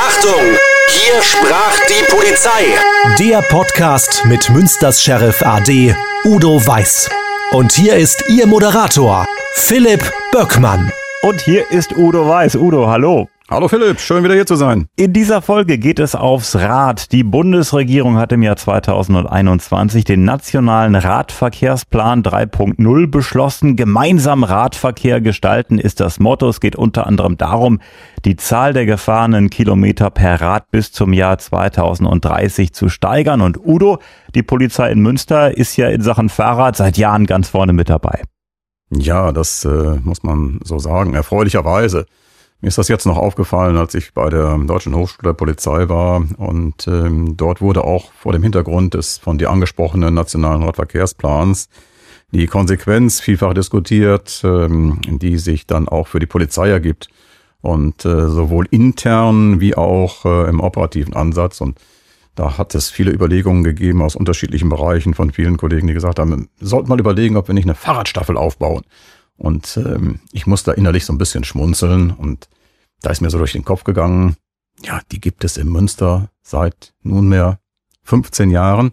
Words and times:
Achtung! 0.00 0.56
Hier 0.90 1.20
sprach 1.20 1.76
die 1.88 2.04
Polizei. 2.08 2.66
Der 3.18 3.42
Podcast 3.42 4.24
mit 4.26 4.48
Münsters 4.48 5.02
Sheriff 5.02 5.42
AD 5.42 5.92
Udo 6.24 6.64
Weiß. 6.64 7.10
Und 7.50 7.72
hier 7.72 7.96
ist 7.96 8.22
Ihr 8.28 8.46
Moderator 8.46 9.26
Philipp 9.54 10.12
Böckmann. 10.30 10.92
Und 11.22 11.40
hier 11.40 11.68
ist 11.72 11.96
Udo 11.96 12.28
Weiß. 12.28 12.54
Udo, 12.54 12.86
hallo. 12.86 13.28
Hallo 13.50 13.66
Philipp, 13.66 13.98
schön 13.98 14.22
wieder 14.24 14.34
hier 14.34 14.44
zu 14.44 14.56
sein. 14.56 14.88
In 14.94 15.14
dieser 15.14 15.40
Folge 15.40 15.78
geht 15.78 15.98
es 16.00 16.14
aufs 16.14 16.54
Rad. 16.54 17.12
Die 17.12 17.24
Bundesregierung 17.24 18.18
hat 18.18 18.30
im 18.30 18.42
Jahr 18.42 18.56
2021 18.56 20.04
den 20.04 20.24
nationalen 20.24 20.94
Radverkehrsplan 20.94 22.22
3.0 22.22 23.06
beschlossen. 23.06 23.74
Gemeinsam 23.74 24.44
Radverkehr 24.44 25.22
gestalten 25.22 25.78
ist 25.78 26.00
das 26.00 26.20
Motto. 26.20 26.46
Es 26.50 26.60
geht 26.60 26.76
unter 26.76 27.06
anderem 27.06 27.38
darum, 27.38 27.80
die 28.26 28.36
Zahl 28.36 28.74
der 28.74 28.84
gefahrenen 28.84 29.48
Kilometer 29.48 30.10
per 30.10 30.42
Rad 30.42 30.70
bis 30.70 30.92
zum 30.92 31.14
Jahr 31.14 31.38
2030 31.38 32.74
zu 32.74 32.90
steigern. 32.90 33.40
Und 33.40 33.58
Udo, 33.58 33.98
die 34.34 34.42
Polizei 34.42 34.90
in 34.90 35.00
Münster 35.00 35.56
ist 35.56 35.74
ja 35.78 35.88
in 35.88 36.02
Sachen 36.02 36.28
Fahrrad 36.28 36.76
seit 36.76 36.98
Jahren 36.98 37.24
ganz 37.24 37.48
vorne 37.48 37.72
mit 37.72 37.88
dabei. 37.88 38.24
Ja, 38.90 39.32
das 39.32 39.64
äh, 39.64 39.96
muss 40.02 40.22
man 40.22 40.60
so 40.64 40.78
sagen, 40.78 41.14
erfreulicherweise. 41.14 42.04
Mir 42.60 42.68
ist 42.68 42.78
das 42.78 42.88
jetzt 42.88 43.06
noch 43.06 43.16
aufgefallen, 43.16 43.76
als 43.76 43.94
ich 43.94 44.12
bei 44.12 44.28
der 44.30 44.58
Deutschen 44.58 44.94
Hochschule 44.94 45.28
der 45.28 45.34
Polizei 45.34 45.88
war. 45.88 46.24
Und 46.38 46.88
ähm, 46.88 47.36
dort 47.36 47.60
wurde 47.60 47.84
auch 47.84 48.12
vor 48.12 48.32
dem 48.32 48.42
Hintergrund 48.42 48.94
des 48.94 49.18
von 49.18 49.38
dir 49.38 49.50
angesprochenen 49.50 50.14
nationalen 50.14 50.64
Radverkehrsplans 50.64 51.68
die 52.30 52.46
Konsequenz 52.46 53.20
vielfach 53.20 53.54
diskutiert, 53.54 54.42
ähm, 54.44 55.00
die 55.06 55.38
sich 55.38 55.66
dann 55.66 55.88
auch 55.88 56.08
für 56.08 56.18
die 56.18 56.26
Polizei 56.26 56.68
ergibt. 56.68 57.08
Und 57.60 58.04
äh, 58.04 58.28
sowohl 58.28 58.66
intern 58.70 59.60
wie 59.60 59.76
auch 59.76 60.24
äh, 60.24 60.48
im 60.48 60.60
operativen 60.60 61.14
Ansatz. 61.14 61.60
Und 61.60 61.78
da 62.34 62.56
hat 62.56 62.74
es 62.74 62.90
viele 62.90 63.10
Überlegungen 63.10 63.64
gegeben 63.64 64.02
aus 64.02 64.14
unterschiedlichen 64.14 64.68
Bereichen 64.68 65.14
von 65.14 65.32
vielen 65.32 65.56
Kollegen, 65.56 65.88
die 65.88 65.94
gesagt 65.94 66.20
haben, 66.20 66.48
sollten 66.60 66.88
mal 66.88 67.00
überlegen, 67.00 67.36
ob 67.36 67.48
wir 67.48 67.54
nicht 67.54 67.66
eine 67.66 67.74
Fahrradstaffel 67.74 68.36
aufbauen. 68.36 68.82
Und 69.38 69.76
ähm, 69.76 70.20
ich 70.32 70.46
muss 70.46 70.64
da 70.64 70.72
innerlich 70.72 71.06
so 71.06 71.12
ein 71.12 71.18
bisschen 71.18 71.44
schmunzeln 71.44 72.10
und 72.10 72.48
da 73.00 73.10
ist 73.10 73.20
mir 73.20 73.30
so 73.30 73.38
durch 73.38 73.52
den 73.52 73.64
Kopf 73.64 73.84
gegangen, 73.84 74.36
ja, 74.82 75.00
die 75.12 75.20
gibt 75.20 75.44
es 75.44 75.56
in 75.56 75.68
Münster 75.68 76.30
seit 76.42 76.92
nunmehr 77.02 77.60
15 78.02 78.50
Jahren. 78.50 78.92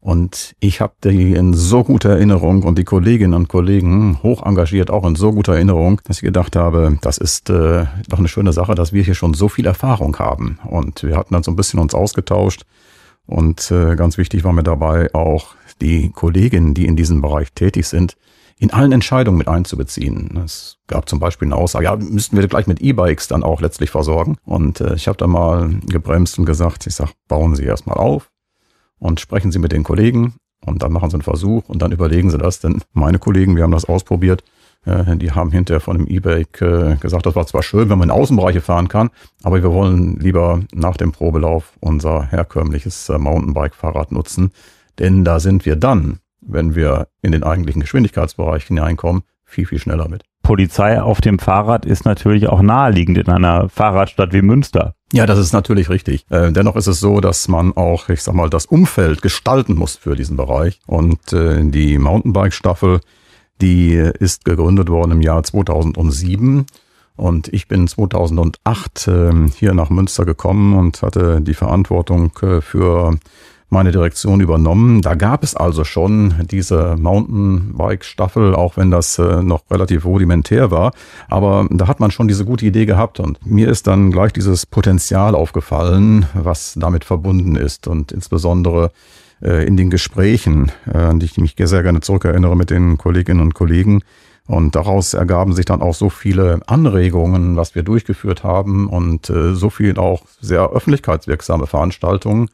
Und 0.00 0.56
ich 0.58 0.80
habe 0.80 0.94
die 1.04 1.34
in 1.34 1.54
so 1.54 1.84
guter 1.84 2.10
Erinnerung 2.10 2.64
und 2.64 2.76
die 2.76 2.84
Kolleginnen 2.84 3.34
und 3.34 3.48
Kollegen 3.48 4.20
hoch 4.24 4.44
engagiert 4.44 4.90
auch 4.90 5.06
in 5.06 5.14
so 5.14 5.32
guter 5.32 5.54
Erinnerung, 5.54 6.00
dass 6.04 6.16
ich 6.16 6.24
gedacht 6.24 6.56
habe, 6.56 6.98
das 7.02 7.18
ist 7.18 7.50
äh, 7.50 7.86
doch 8.08 8.18
eine 8.18 8.26
schöne 8.26 8.52
Sache, 8.52 8.74
dass 8.74 8.92
wir 8.92 9.04
hier 9.04 9.14
schon 9.14 9.32
so 9.32 9.48
viel 9.48 9.64
Erfahrung 9.64 10.18
haben. 10.18 10.58
Und 10.64 11.04
wir 11.04 11.16
hatten 11.16 11.34
dann 11.34 11.44
so 11.44 11.52
ein 11.52 11.56
bisschen 11.56 11.78
uns 11.78 11.94
ausgetauscht. 11.94 12.64
Und 13.26 13.70
äh, 13.70 13.94
ganz 13.94 14.18
wichtig 14.18 14.42
war 14.42 14.52
mir 14.52 14.64
dabei 14.64 15.14
auch 15.14 15.54
die 15.80 16.10
Kolleginnen, 16.10 16.74
die 16.74 16.86
in 16.86 16.96
diesem 16.96 17.22
Bereich 17.22 17.52
tätig 17.52 17.86
sind, 17.86 18.16
in 18.62 18.70
allen 18.70 18.92
Entscheidungen 18.92 19.38
mit 19.38 19.48
einzubeziehen. 19.48 20.40
Es 20.44 20.78
gab 20.86 21.08
zum 21.08 21.18
Beispiel 21.18 21.48
eine 21.48 21.56
Aussage, 21.56 21.86
ja, 21.86 21.96
müssten 21.96 22.36
wir 22.36 22.46
gleich 22.46 22.68
mit 22.68 22.80
E-Bikes 22.80 23.26
dann 23.26 23.42
auch 23.42 23.60
letztlich 23.60 23.90
versorgen. 23.90 24.36
Und 24.44 24.80
äh, 24.80 24.94
ich 24.94 25.08
habe 25.08 25.18
da 25.18 25.26
mal 25.26 25.68
gebremst 25.88 26.38
und 26.38 26.44
gesagt, 26.44 26.86
ich 26.86 26.94
sag, 26.94 27.10
bauen 27.26 27.56
Sie 27.56 27.64
erstmal 27.64 27.96
auf 27.96 28.30
und 29.00 29.18
sprechen 29.18 29.50
Sie 29.50 29.58
mit 29.58 29.72
den 29.72 29.82
Kollegen 29.82 30.34
und 30.64 30.84
dann 30.84 30.92
machen 30.92 31.10
Sie 31.10 31.16
einen 31.16 31.22
Versuch 31.22 31.68
und 31.68 31.82
dann 31.82 31.90
überlegen 31.90 32.30
Sie 32.30 32.38
das, 32.38 32.60
denn 32.60 32.80
meine 32.92 33.18
Kollegen, 33.18 33.56
wir 33.56 33.64
haben 33.64 33.72
das 33.72 33.86
ausprobiert, 33.86 34.44
äh, 34.86 35.16
die 35.16 35.32
haben 35.32 35.50
hinterher 35.50 35.80
von 35.80 35.98
dem 35.98 36.06
E-Bike 36.06 36.62
äh, 36.62 36.96
gesagt, 37.00 37.26
das 37.26 37.34
war 37.34 37.48
zwar 37.48 37.64
schön, 37.64 37.90
wenn 37.90 37.98
man 37.98 38.10
in 38.10 38.14
Außenbereiche 38.14 38.60
fahren 38.60 38.86
kann, 38.86 39.10
aber 39.42 39.60
wir 39.60 39.72
wollen 39.72 40.20
lieber 40.20 40.60
nach 40.72 40.96
dem 40.96 41.10
Probelauf 41.10 41.72
unser 41.80 42.26
herkömmliches 42.26 43.08
äh, 43.08 43.18
Mountainbike-Fahrrad 43.18 44.12
nutzen, 44.12 44.52
denn 45.00 45.24
da 45.24 45.40
sind 45.40 45.66
wir 45.66 45.74
dann 45.74 46.20
wenn 46.42 46.74
wir 46.74 47.08
in 47.22 47.32
den 47.32 47.42
eigentlichen 47.42 47.80
Geschwindigkeitsbereich 47.80 48.64
hineinkommen, 48.64 49.22
viel, 49.44 49.66
viel 49.66 49.78
schneller 49.78 50.08
mit. 50.08 50.24
Polizei 50.42 51.00
auf 51.00 51.20
dem 51.20 51.38
Fahrrad 51.38 51.86
ist 51.86 52.04
natürlich 52.04 52.48
auch 52.48 52.62
naheliegend 52.62 53.16
in 53.16 53.28
einer 53.28 53.68
Fahrradstadt 53.68 54.32
wie 54.32 54.42
Münster. 54.42 54.94
Ja, 55.12 55.24
das 55.26 55.38
ist 55.38 55.52
natürlich 55.52 55.88
richtig. 55.88 56.26
Äh, 56.30 56.52
dennoch 56.52 56.74
ist 56.74 56.88
es 56.88 57.00
so, 57.00 57.20
dass 57.20 57.46
man 57.48 57.76
auch, 57.76 58.08
ich 58.08 58.22
sag 58.22 58.34
mal, 58.34 58.50
das 58.50 58.66
Umfeld 58.66 59.22
gestalten 59.22 59.74
muss 59.74 59.96
für 59.96 60.16
diesen 60.16 60.36
Bereich. 60.36 60.80
Und 60.86 61.32
äh, 61.32 61.62
die 61.64 61.98
Mountainbike-Staffel, 61.98 63.00
die 63.60 63.92
ist 63.92 64.44
gegründet 64.44 64.88
worden 64.88 65.12
im 65.12 65.20
Jahr 65.20 65.42
2007. 65.42 66.66
Und 67.14 67.48
ich 67.48 67.68
bin 67.68 67.86
2008 67.86 69.08
äh, 69.08 69.32
hier 69.54 69.74
nach 69.74 69.90
Münster 69.90 70.24
gekommen 70.24 70.76
und 70.76 71.02
hatte 71.02 71.40
die 71.40 71.54
Verantwortung 71.54 72.32
für 72.60 73.18
meine 73.72 73.90
Direktion 73.90 74.40
übernommen. 74.40 75.00
Da 75.00 75.14
gab 75.14 75.42
es 75.42 75.56
also 75.56 75.82
schon 75.84 76.34
diese 76.50 76.94
Mountainbike-Staffel, 76.96 78.54
auch 78.54 78.76
wenn 78.76 78.90
das 78.90 79.18
äh, 79.18 79.42
noch 79.42 79.62
relativ 79.70 80.04
rudimentär 80.04 80.70
war. 80.70 80.92
Aber 81.28 81.66
da 81.70 81.88
hat 81.88 81.98
man 81.98 82.10
schon 82.10 82.28
diese 82.28 82.44
gute 82.44 82.66
Idee 82.66 82.84
gehabt 82.84 83.18
und 83.18 83.44
mir 83.44 83.68
ist 83.68 83.86
dann 83.86 84.12
gleich 84.12 84.32
dieses 84.32 84.66
Potenzial 84.66 85.34
aufgefallen, 85.34 86.26
was 86.34 86.74
damit 86.76 87.04
verbunden 87.04 87.56
ist 87.56 87.88
und 87.88 88.12
insbesondere 88.12 88.92
äh, 89.40 89.66
in 89.66 89.78
den 89.78 89.88
Gesprächen, 89.88 90.70
äh, 90.86 90.98
an 90.98 91.18
die 91.18 91.26
ich 91.26 91.38
mich 91.38 91.56
sehr 91.58 91.82
gerne 91.82 92.02
zurückerinnere 92.02 92.56
mit 92.56 92.68
den 92.68 92.98
Kolleginnen 92.98 93.40
und 93.40 93.54
Kollegen. 93.54 94.02
Und 94.46 94.74
daraus 94.74 95.14
ergaben 95.14 95.54
sich 95.54 95.64
dann 95.64 95.80
auch 95.80 95.94
so 95.94 96.10
viele 96.10 96.60
Anregungen, 96.66 97.56
was 97.56 97.74
wir 97.74 97.84
durchgeführt 97.84 98.42
haben 98.42 98.88
und 98.88 99.26
so 99.26 99.70
viel 99.70 99.96
auch 99.98 100.24
sehr 100.40 100.68
öffentlichkeitswirksame 100.70 101.68
Veranstaltungen, 101.68 102.48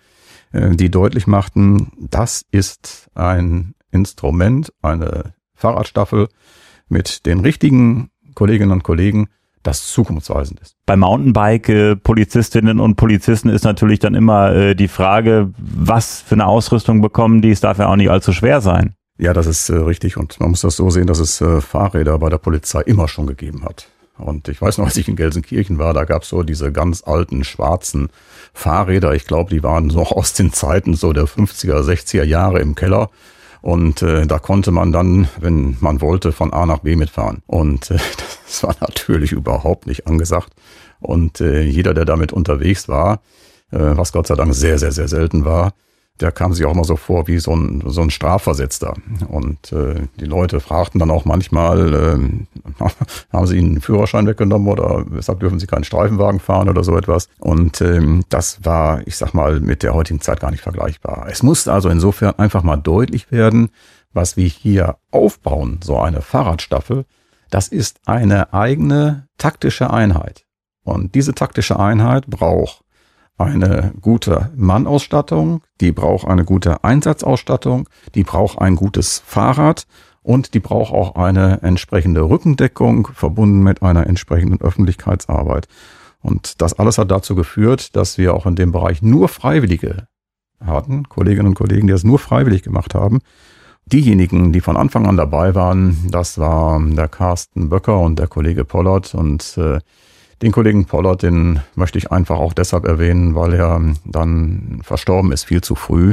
die 0.53 0.91
deutlich 0.91 1.27
machten, 1.27 1.93
das 1.99 2.45
ist 2.51 3.09
ein 3.15 3.75
Instrument, 3.91 4.73
eine 4.83 5.35
Fahrradstaffel 5.55 6.29
mit 6.89 7.27
den 7.27 7.41
richtigen 7.41 8.11
Kolleginnen 8.35 8.73
und 8.73 8.83
Kollegen, 8.83 9.29
das 9.63 9.89
zukunftsweisend 9.89 10.61
ist. 10.61 10.77
Bei 10.87 10.97
Mountainbike-Polizistinnen 10.97 12.81
und 12.81 12.97
Polizisten 12.97 13.49
ist 13.49 13.65
natürlich 13.65 13.99
dann 13.99 14.15
immer 14.15 14.55
äh, 14.55 14.75
die 14.75 14.89
Frage, 14.89 15.53
was 15.59 16.23
für 16.23 16.37
eine 16.37 16.47
Ausrüstung 16.47 17.01
bekommen 17.01 17.43
die. 17.43 17.51
Es 17.51 17.61
darf 17.61 17.79
ja 17.79 17.89
auch 17.89 17.97
nicht 17.97 18.11
allzu 18.11 18.33
schwer 18.33 18.61
sein. 18.61 18.95
Ja, 19.19 19.33
das 19.33 19.47
ist 19.47 19.69
äh, 19.69 19.75
richtig. 19.75 20.17
Und 20.17 20.39
man 20.41 20.51
muss 20.51 20.61
das 20.61 20.77
so 20.77 20.91
sehen, 20.91 21.07
dass 21.07 21.19
es 21.19 21.41
äh, 21.41 21.61
Fahrräder 21.61 22.19
bei 22.19 22.31
der 22.31 22.39
Polizei 22.39 22.81
immer 22.83 23.09
schon 23.09 23.27
gegeben 23.27 23.65
hat. 23.65 23.89
Und 24.19 24.49
ich 24.49 24.61
weiß 24.61 24.79
noch, 24.79 24.87
als 24.87 24.97
ich 24.97 25.09
in 25.09 25.17
Gelsenkirchen 25.17 25.79
war, 25.79 25.95
da 25.95 26.05
gab 26.05 26.23
es 26.23 26.29
so 26.29 26.43
diese 26.43 26.73
ganz 26.73 27.03
alten 27.05 27.45
schwarzen 27.45 28.09
Fahrräder. 28.53 29.15
Ich 29.15 29.27
glaube, 29.27 29.51
die 29.51 29.63
waren 29.63 29.91
so 29.91 30.01
aus 30.03 30.33
den 30.33 30.53
Zeiten 30.53 30.95
so 30.95 31.13
der 31.13 31.25
50er, 31.25 31.81
60er 31.83 32.25
Jahre 32.25 32.61
im 32.61 32.75
Keller. 32.75 33.11
Und 33.61 34.03
äh, 34.03 34.27
da 34.27 34.39
konnte 34.39 34.71
man 34.71 34.93
dann, 34.93 35.29
wenn 35.41 35.77
man 35.81 36.01
wollte, 36.01 36.33
von 36.33 36.53
A 36.53 36.65
nach 36.67 36.81
B 36.81 36.97
mitfahren. 36.97 37.43
Und 37.47 37.91
äh, 37.91 37.99
das 38.47 38.63
war 38.63 38.77
natürlich 38.81 39.33
überhaupt 39.33 39.87
nicht 39.87 40.07
angesagt. 40.07 40.53
Und 41.01 41.41
äh, 41.41 41.63
jeder, 41.63 41.95
der 41.95 42.05
damit 42.05 42.33
unterwegs 42.33 42.89
war, 42.89 43.21
äh, 43.71 43.79
was 43.79 44.13
Gott 44.13 44.27
sei 44.27 44.35
Dank 44.35 44.55
sehr, 44.55 44.79
sehr, 44.79 44.93
sehr 44.93 45.09
selten 45.09 45.45
war, 45.45 45.73
der 46.21 46.33
kam 46.33 46.53
sich 46.53 46.67
auch 46.67 46.75
mal 46.75 46.85
so 46.85 46.97
vor 46.97 47.27
wie 47.27 47.39
so 47.39 47.55
ein, 47.55 47.83
so 47.87 48.03
ein 48.03 48.11
Strafversetzter. 48.11 48.95
Und 49.29 49.73
äh, 49.73 50.07
die 50.19 50.25
Leute 50.25 50.61
fragten 50.61 50.99
dann 50.99 51.11
auch 51.11 51.25
manchmal, 51.25 51.95
äh, 51.95 52.85
haben 53.33 53.47
sie 53.47 53.57
ihnen 53.57 53.71
einen 53.71 53.81
Führerschein 53.81 54.27
weggenommen 54.27 54.69
oder 54.69 55.05
weshalb 55.09 55.41
dürfen 55.41 55.59
sie 55.59 55.67
keinen 55.67 55.85
Streifenwagen 55.85 56.41
fahren 56.41 56.69
oder 56.69 56.85
so 56.85 56.97
etwas. 56.97 57.29
Und 57.39 57.81
ähm, 57.81 58.25
das 58.29 58.65
war, 58.65 59.07
ich 59.07 59.17
sag 59.17 59.35
mal, 59.35 59.61
mit 59.61 59.83
der 59.83 59.95
heutigen 59.95 60.21
Zeit 60.21 60.41
gar 60.41 60.51
nicht 60.51 60.63
vergleichbar. 60.63 61.27
Es 61.31 61.43
musste 61.43 61.73
also 61.73 61.89
insofern 61.89 62.39
einfach 62.39 62.63
mal 62.63 62.77
deutlich 62.77 63.31
werden, 63.31 63.71
was 64.13 64.37
wir 64.37 64.49
hier 64.49 64.97
aufbauen, 65.11 65.81
so 65.83 65.99
eine 65.99 66.23
Fahrradstaffel, 66.23 67.05
das 67.51 67.69
ist 67.69 68.01
eine 68.07 68.53
eigene 68.53 69.29
taktische 69.39 69.91
Einheit. 69.91 70.45
Und 70.85 71.15
diese 71.15 71.35
taktische 71.35 71.79
Einheit 71.79 72.27
braucht 72.27 72.83
eine 73.39 73.93
gute 74.01 74.51
Mannausstattung, 74.57 75.63
die 75.81 75.93
braucht 75.93 76.27
eine 76.27 76.45
gute 76.45 76.85
Einsatzausstattung, 76.85 77.89
die 78.15 78.25
braucht 78.25 78.59
ein 78.59 78.77
gutes 78.77 79.23
Fahrrad 79.25 79.87
und 80.23 80.55
die 80.55 80.61
braucht 80.61 80.93
auch 80.93 81.15
eine 81.15 81.63
entsprechende 81.63 82.29
Rückendeckung 82.29 83.09
verbunden 83.15 83.63
mit 83.63 83.83
einer 83.83 84.07
entsprechenden 84.07 84.61
Öffentlichkeitsarbeit. 84.61 85.69
Und 86.21 86.61
das 86.61 86.75
alles 86.75 86.99
hat 86.99 87.11
dazu 87.11 87.35
geführt, 87.35 87.95
dass 87.97 88.19
wir 88.19 88.35
auch 88.35 88.45
in 88.45 88.57
dem 88.57 88.73
Bereich 88.73 89.03
nur 89.03 89.29
Freiwillige 89.29 90.09
hatten, 90.61 91.09
Kolleginnen 91.09 91.49
und 91.49 91.55
Kollegen, 91.55 91.87
die 91.87 91.93
es 91.93 92.05
nur 92.05 92.19
freiwillig 92.19 92.63
gemacht 92.63 92.95
haben. 92.95 93.21
Diejenigen, 93.87 94.53
die 94.53 94.61
von 94.61 94.77
Anfang 94.77 95.07
an 95.07 95.17
dabei 95.17 95.55
waren, 95.55 96.11
das 96.11 96.39
war 96.39 96.79
der 96.83 97.09
Carsten 97.09 97.71
Böcker 97.71 98.01
und 98.01 98.19
der 98.19 98.27
Kollege 98.27 98.65
Pollard 98.65 99.15
und 99.15 99.57
äh, 99.57 99.79
den 100.43 100.53
Kollegen 100.53 100.85
Pollard, 100.85 101.23
den 101.23 101.61
möchte 101.75 101.99
ich 101.99 102.13
einfach 102.13 102.39
auch 102.39 102.53
deshalb 102.53 102.85
erwähnen, 102.85 103.35
weil 103.35 103.55
er 103.55 103.81
dann 104.05 104.81
verstorben 104.83 105.33
ist, 105.33 105.45
viel 105.45 105.61
zu 105.61 105.75
früh. 105.75 106.13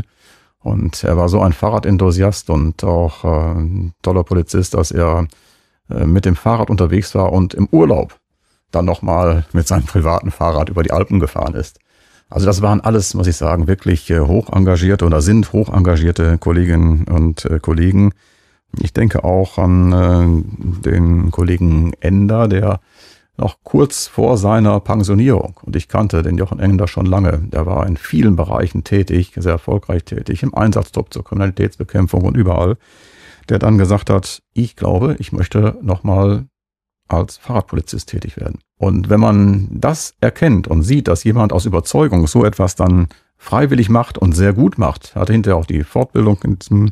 Und 0.59 1.03
er 1.03 1.15
war 1.15 1.29
so 1.29 1.41
ein 1.41 1.53
Fahrradenthusiast 1.53 2.49
und 2.49 2.83
auch 2.83 3.23
äh, 3.23 3.59
ein 3.59 3.93
toller 4.01 4.23
Polizist, 4.23 4.73
dass 4.73 4.91
er 4.91 5.27
äh, 5.89 6.05
mit 6.05 6.25
dem 6.25 6.35
Fahrrad 6.35 6.71
unterwegs 6.71 7.13
war 7.13 7.31
und 7.31 7.53
im 7.53 7.67
Urlaub 7.71 8.17
dann 8.71 8.85
nochmal 8.85 9.45
mit 9.53 9.67
seinem 9.67 9.85
privaten 9.85 10.31
Fahrrad 10.31 10.69
über 10.69 10.81
die 10.81 10.91
Alpen 10.91 11.19
gefahren 11.19 11.53
ist. 11.53 11.79
Also 12.29 12.47
das 12.47 12.63
waren 12.63 12.81
alles, 12.81 13.13
muss 13.13 13.27
ich 13.27 13.37
sagen, 13.37 13.67
wirklich 13.67 14.09
äh, 14.09 14.21
hoch 14.21 14.51
engagierte 14.51 15.05
oder 15.05 15.21
sind 15.21 15.53
hoch 15.53 15.71
engagierte 15.71 16.39
Kolleginnen 16.39 17.05
und 17.05 17.45
äh, 17.45 17.59
Kollegen. 17.59 18.13
Ich 18.79 18.91
denke 18.91 19.23
auch 19.23 19.59
an 19.59 19.91
äh, 19.93 20.81
den 20.81 21.29
Kollegen 21.29 21.93
Ender, 21.99 22.47
der 22.47 22.79
noch 23.37 23.57
kurz 23.63 24.07
vor 24.07 24.37
seiner 24.37 24.79
Pensionierung, 24.79 25.59
und 25.63 25.75
ich 25.75 25.87
kannte 25.87 26.23
den 26.23 26.37
Jochen 26.37 26.59
Ender 26.59 26.87
schon 26.87 27.05
lange, 27.05 27.39
der 27.39 27.65
war 27.65 27.85
in 27.85 27.97
vielen 27.97 28.35
Bereichen 28.35 28.83
tätig, 28.83 29.33
sehr 29.35 29.53
erfolgreich 29.53 30.03
tätig, 30.05 30.43
im 30.43 30.55
Einsatzdruck 30.55 31.11
zur 31.13 31.23
Kriminalitätsbekämpfung 31.23 32.23
und 32.23 32.37
überall, 32.37 32.77
der 33.49 33.59
dann 33.59 33.77
gesagt 33.77 34.09
hat, 34.09 34.41
ich 34.53 34.75
glaube, 34.75 35.15
ich 35.19 35.31
möchte 35.31 35.77
nochmal 35.81 36.45
als 37.07 37.37
Fahrradpolizist 37.37 38.09
tätig 38.09 38.37
werden. 38.37 38.59
Und 38.77 39.09
wenn 39.09 39.19
man 39.19 39.67
das 39.71 40.15
erkennt 40.21 40.67
und 40.67 40.81
sieht, 40.81 41.07
dass 41.07 41.23
jemand 41.23 41.53
aus 41.53 41.65
Überzeugung 41.65 42.25
so 42.27 42.43
etwas 42.43 42.75
dann 42.75 43.07
freiwillig 43.37 43.89
macht 43.89 44.17
und 44.17 44.33
sehr 44.33 44.53
gut 44.53 44.77
macht, 44.77 45.15
hat 45.15 45.29
hinterher 45.29 45.57
auch 45.57 45.65
die 45.65 45.83
Fortbildung 45.83 46.39
in 46.43 46.57
diesem 46.57 46.91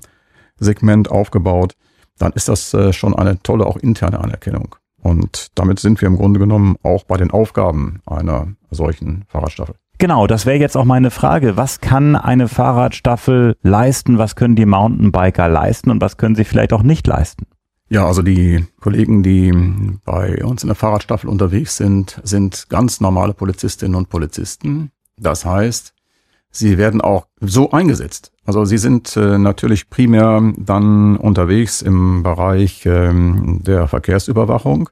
Segment 0.58 1.10
aufgebaut, 1.10 1.74
dann 2.20 2.32
ist 2.34 2.48
das 2.48 2.74
äh, 2.74 2.94
schon 2.94 3.16
eine 3.16 3.42
tolle 3.42 3.66
auch 3.66 3.78
interne 3.78 4.20
Anerkennung. 4.20 4.76
Und 5.04 5.48
damit 5.56 5.80
sind 5.80 6.02
wir 6.02 6.08
im 6.08 6.16
Grunde 6.16 6.40
genommen 6.40 6.78
auch 6.82 7.04
bei 7.04 7.18
den 7.18 7.30
Aufgaben 7.30 8.00
einer 8.06 8.48
solchen 8.72 9.26
Fahrradstaffel. 9.28 9.76
Genau, 10.00 10.28
das 10.28 10.46
wäre 10.46 10.58
jetzt 10.58 10.76
auch 10.76 10.86
meine 10.86 11.12
Frage. 11.12 11.56
Was 11.56 11.82
kann 11.82 12.16
eine 12.16 12.48
Fahrradstaffel 12.48 13.56
leisten? 13.62 14.18
Was 14.18 14.36
können 14.36 14.56
die 14.56 14.66
Mountainbiker 14.66 15.48
leisten 15.48 15.92
und 15.92 16.02
was 16.02 16.18
können 16.18 16.36
sie 16.36 16.46
vielleicht 16.46 16.74
auch 16.74 16.84
nicht 16.84 17.06
leisten? 17.06 17.46
Ja, 17.90 18.08
also 18.08 18.22
die 18.22 18.66
Kollegen, 18.80 19.24
die 19.24 19.52
bei 20.04 20.44
uns 20.44 20.64
in 20.64 20.68
der 20.68 20.76
Fahrradstaffel 20.76 21.30
unterwegs 21.30 21.78
sind, 21.78 22.20
sind 22.24 22.70
ganz 22.70 23.02
normale 23.02 23.34
Polizistinnen 23.34 23.96
und 23.96 24.10
Polizisten. 24.10 24.92
Das 25.18 25.46
heißt, 25.46 25.93
sie 26.54 26.78
werden 26.78 27.02
auch 27.02 27.26
so 27.42 27.72
eingesetzt. 27.72 28.32
Also 28.46 28.64
sie 28.64 28.78
sind 28.78 29.18
äh, 29.18 29.38
natürlich 29.38 29.90
primär 29.90 30.54
dann 30.56 31.18
unterwegs 31.18 31.82
im 31.82 32.24
Bereich 32.24 32.86
ähm, 32.86 33.60
der 33.64 33.88
Verkehrsüberwachung, 33.88 34.90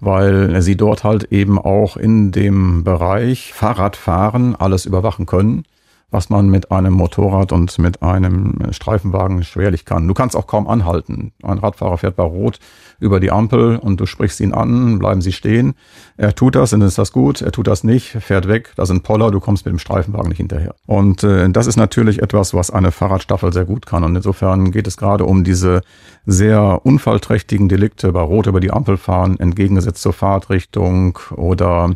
weil 0.00 0.60
sie 0.60 0.76
dort 0.76 1.04
halt 1.04 1.24
eben 1.32 1.58
auch 1.58 1.96
in 1.96 2.32
dem 2.32 2.84
Bereich 2.84 3.52
Fahrradfahren 3.54 4.56
alles 4.56 4.84
überwachen 4.84 5.26
können 5.26 5.64
was 6.10 6.30
man 6.30 6.48
mit 6.48 6.70
einem 6.70 6.94
Motorrad 6.94 7.52
und 7.52 7.78
mit 7.78 8.02
einem 8.02 8.58
Streifenwagen 8.70 9.44
schwerlich 9.44 9.84
kann. 9.84 10.08
Du 10.08 10.14
kannst 10.14 10.36
auch 10.36 10.46
kaum 10.46 10.66
anhalten. 10.66 11.32
Ein 11.42 11.58
Radfahrer 11.58 11.98
fährt 11.98 12.16
bei 12.16 12.24
Rot 12.24 12.58
über 12.98 13.20
die 13.20 13.30
Ampel 13.30 13.76
und 13.76 14.00
du 14.00 14.06
sprichst 14.06 14.40
ihn 14.40 14.52
an, 14.52 14.98
bleiben 14.98 15.22
sie 15.22 15.32
stehen. 15.32 15.74
Er 16.16 16.34
tut 16.34 16.54
das, 16.54 16.70
dann 16.70 16.82
ist 16.82 16.98
das 16.98 17.12
gut. 17.12 17.40
Er 17.40 17.52
tut 17.52 17.66
das 17.66 17.84
nicht, 17.84 18.10
fährt 18.10 18.48
weg. 18.48 18.72
Da 18.76 18.86
sind 18.86 19.02
Poller, 19.02 19.30
du 19.30 19.40
kommst 19.40 19.64
mit 19.64 19.72
dem 19.72 19.78
Streifenwagen 19.78 20.28
nicht 20.28 20.38
hinterher. 20.38 20.74
Und 20.86 21.22
äh, 21.22 21.48
das 21.50 21.66
ist 21.66 21.76
natürlich 21.76 22.22
etwas, 22.22 22.54
was 22.54 22.70
eine 22.70 22.92
Fahrradstaffel 22.92 23.52
sehr 23.52 23.64
gut 23.64 23.86
kann. 23.86 24.04
Und 24.04 24.16
insofern 24.16 24.70
geht 24.72 24.86
es 24.86 24.96
gerade 24.96 25.24
um 25.24 25.44
diese 25.44 25.82
sehr 26.26 26.80
unfallträchtigen 26.84 27.68
Delikte 27.68 28.12
bei 28.12 28.20
Rot 28.20 28.46
über 28.46 28.60
die 28.60 28.72
Ampel 28.72 28.96
fahren, 28.96 29.38
entgegengesetzt 29.38 30.02
zur 30.02 30.12
Fahrtrichtung 30.12 31.18
oder 31.34 31.94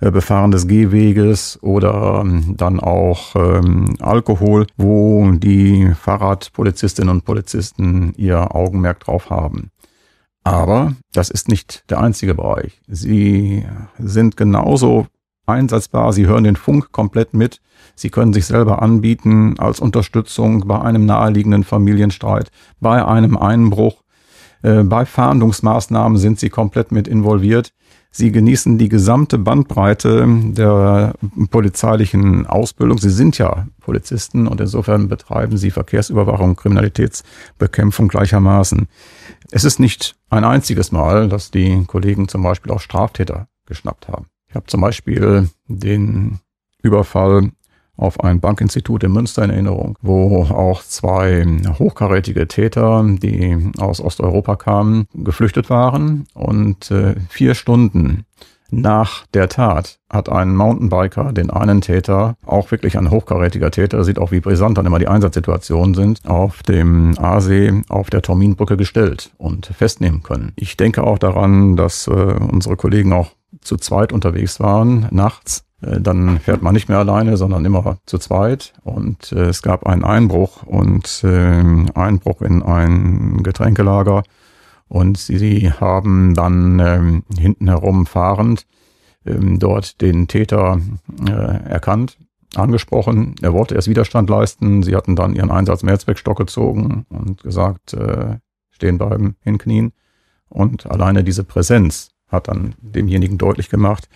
äh, 0.00 0.10
Befahren 0.10 0.50
des 0.50 0.66
Gehweges 0.66 1.58
oder 1.62 2.20
ähm, 2.22 2.54
dann 2.56 2.80
auch 2.80 3.34
ähm, 3.58 3.96
Alkohol, 4.00 4.66
wo 4.76 5.30
die 5.32 5.92
Fahrradpolizistinnen 5.94 7.10
und 7.10 7.24
Polizisten 7.24 8.12
ihr 8.16 8.54
Augenmerk 8.54 9.00
drauf 9.00 9.30
haben. 9.30 9.70
Aber 10.44 10.94
das 11.12 11.30
ist 11.30 11.48
nicht 11.48 11.90
der 11.90 12.00
einzige 12.00 12.34
Bereich. 12.34 12.80
Sie 12.86 13.64
sind 13.98 14.36
genauso 14.36 15.06
einsetzbar. 15.46 16.12
Sie 16.12 16.26
hören 16.26 16.44
den 16.44 16.56
Funk 16.56 16.92
komplett 16.92 17.34
mit. 17.34 17.60
Sie 17.94 18.10
können 18.10 18.32
sich 18.32 18.46
selber 18.46 18.82
anbieten 18.82 19.58
als 19.58 19.80
Unterstützung 19.80 20.66
bei 20.66 20.80
einem 20.80 21.06
naheliegenden 21.06 21.64
Familienstreit, 21.64 22.50
bei 22.80 23.04
einem 23.04 23.36
Einbruch. 23.36 24.02
Äh, 24.62 24.82
bei 24.82 25.04
Fahndungsmaßnahmen 25.04 26.18
sind 26.18 26.38
sie 26.38 26.50
komplett 26.50 26.92
mit 26.92 27.08
involviert. 27.08 27.72
Sie 28.16 28.32
genießen 28.32 28.78
die 28.78 28.88
gesamte 28.88 29.36
Bandbreite 29.36 30.26
der 30.52 31.12
polizeilichen 31.50 32.46
Ausbildung. 32.46 32.96
Sie 32.96 33.10
sind 33.10 33.36
ja 33.36 33.66
Polizisten 33.80 34.46
und 34.46 34.58
insofern 34.58 35.08
betreiben 35.08 35.58
sie 35.58 35.70
Verkehrsüberwachung, 35.70 36.56
Kriminalitätsbekämpfung 36.56 38.08
gleichermaßen. 38.08 38.88
Es 39.50 39.64
ist 39.64 39.80
nicht 39.80 40.16
ein 40.30 40.44
einziges 40.44 40.92
Mal, 40.92 41.28
dass 41.28 41.50
die 41.50 41.84
Kollegen 41.84 42.26
zum 42.26 42.42
Beispiel 42.42 42.72
auch 42.72 42.80
Straftäter 42.80 43.48
geschnappt 43.66 44.08
haben. 44.08 44.28
Ich 44.48 44.54
habe 44.54 44.64
zum 44.64 44.80
Beispiel 44.80 45.50
den 45.68 46.38
Überfall 46.82 47.50
auf 47.96 48.20
ein 48.20 48.40
Bankinstitut 48.40 49.04
in 49.04 49.12
Münster 49.12 49.44
in 49.44 49.50
Erinnerung, 49.50 49.96
wo 50.02 50.42
auch 50.44 50.82
zwei 50.82 51.44
hochkarätige 51.78 52.46
Täter, 52.46 53.04
die 53.04 53.72
aus 53.78 54.00
Osteuropa 54.00 54.56
kamen, 54.56 55.06
geflüchtet 55.14 55.70
waren. 55.70 56.26
Und 56.34 56.90
äh, 56.90 57.14
vier 57.28 57.54
Stunden 57.54 58.24
nach 58.70 59.26
der 59.28 59.48
Tat 59.48 59.98
hat 60.10 60.28
ein 60.28 60.54
Mountainbiker 60.54 61.32
den 61.32 61.50
einen 61.50 61.80
Täter, 61.80 62.36
auch 62.44 62.70
wirklich 62.70 62.98
ein 62.98 63.10
hochkarätiger 63.10 63.70
Täter, 63.70 64.02
sieht 64.04 64.18
auch 64.18 64.32
wie 64.32 64.40
brisant 64.40 64.76
dann 64.76 64.86
immer 64.86 64.98
die 64.98 65.08
Einsatzsituationen 65.08 65.94
sind, 65.94 66.26
auf 66.26 66.62
dem 66.62 67.16
Aasee 67.18 67.82
auf 67.88 68.10
der 68.10 68.22
Torminbrücke 68.22 68.76
gestellt 68.76 69.30
und 69.38 69.66
festnehmen 69.66 70.22
können. 70.22 70.52
Ich 70.56 70.76
denke 70.76 71.04
auch 71.04 71.18
daran, 71.18 71.76
dass 71.76 72.08
äh, 72.08 72.10
unsere 72.10 72.76
Kollegen 72.76 73.12
auch 73.12 73.30
zu 73.60 73.76
zweit 73.76 74.12
unterwegs 74.12 74.60
waren, 74.60 75.08
nachts 75.10 75.65
dann 76.00 76.40
fährt 76.40 76.62
man 76.62 76.74
nicht 76.74 76.88
mehr 76.88 76.98
alleine, 76.98 77.36
sondern 77.36 77.64
immer 77.64 77.98
zu 78.06 78.18
zweit. 78.18 78.72
Und 78.82 79.32
äh, 79.32 79.46
es 79.46 79.62
gab 79.62 79.86
einen 79.86 80.04
Einbruch 80.04 80.62
und 80.62 81.22
äh, 81.24 81.62
Einbruch 81.94 82.42
in 82.42 82.62
ein 82.62 83.42
Getränkelager. 83.42 84.22
Und 84.88 85.18
sie, 85.18 85.38
sie 85.38 85.72
haben 85.72 86.34
dann 86.34 86.78
ähm, 86.78 87.22
hinten 87.38 87.68
herum 87.68 88.06
fahrend 88.06 88.66
ähm, 89.24 89.58
dort 89.58 90.00
den 90.00 90.28
Täter 90.28 90.80
äh, 91.26 91.70
erkannt, 91.70 92.18
angesprochen. 92.54 93.34
Er 93.42 93.52
wollte 93.52 93.74
erst 93.74 93.88
Widerstand 93.88 94.30
leisten. 94.30 94.82
Sie 94.82 94.94
hatten 94.94 95.16
dann 95.16 95.34
ihren 95.34 95.50
Einsatz 95.50 95.82
Mehrzweckstock 95.82 96.38
gezogen 96.38 97.06
und 97.08 97.42
gesagt, 97.42 97.94
äh, 97.94 98.36
stehen 98.70 98.98
bleiben, 98.98 99.36
hinknien. 99.40 99.92
Und 100.48 100.86
alleine 100.90 101.24
diese 101.24 101.44
Präsenz 101.44 102.10
hat 102.28 102.48
dann 102.48 102.74
demjenigen 102.80 103.38
deutlich 103.38 103.68
gemacht, 103.68 104.08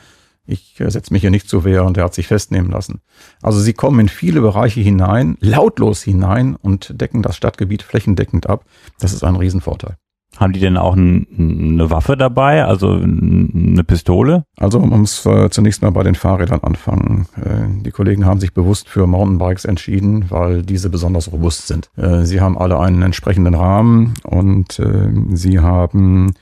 ich 0.51 0.81
äh, 0.81 0.91
setze 0.91 1.13
mich 1.13 1.23
hier 1.23 1.31
nicht 1.31 1.49
zur 1.49 1.65
Wehr 1.65 1.85
und 1.85 1.97
er 1.97 2.05
hat 2.05 2.15
sich 2.15 2.27
festnehmen 2.27 2.71
lassen. 2.71 3.01
Also 3.43 3.61
sie 3.61 3.73
kommen 3.73 4.01
in 4.01 4.09
viele 4.09 4.41
Bereiche 4.41 4.81
hinein, 4.81 5.37
lautlos 5.41 6.03
hinein 6.03 6.57
und 6.57 7.01
decken 7.01 7.23
das 7.23 7.37
Stadtgebiet 7.37 7.83
flächendeckend 7.83 8.49
ab. 8.49 8.65
Das 8.99 9.13
ist 9.13 9.25
ein 9.25 9.37
Riesenvorteil. 9.37 9.97
Haben 10.37 10.53
die 10.53 10.61
denn 10.61 10.77
auch 10.77 10.95
eine 10.95 11.91
Waffe 11.91 12.17
dabei, 12.17 12.65
also 12.65 12.93
eine 12.93 13.83
Pistole? 13.83 14.45
Also 14.57 14.79
man 14.79 15.01
muss 15.01 15.27
äh, 15.27 15.51
zunächst 15.51 15.83
mal 15.83 15.91
bei 15.91 16.05
den 16.05 16.15
Fahrrädern 16.15 16.61
anfangen. 16.61 17.27
Äh, 17.37 17.83
die 17.83 17.91
Kollegen 17.91 18.25
haben 18.25 18.39
sich 18.39 18.55
bewusst 18.55 18.89
für 18.89 19.09
Mountainbikes 19.09 19.65
entschieden, 19.65 20.27
weil 20.31 20.63
diese 20.63 20.89
besonders 20.89 21.33
robust 21.33 21.67
sind. 21.67 21.91
Äh, 21.97 22.25
sie 22.25 22.41
haben 22.41 22.57
alle 22.57 22.79
einen 22.79 23.03
entsprechenden 23.03 23.55
Rahmen 23.55 24.15
und 24.23 24.79
äh, 24.79 25.11
sie 25.33 25.59
haben 25.59 26.33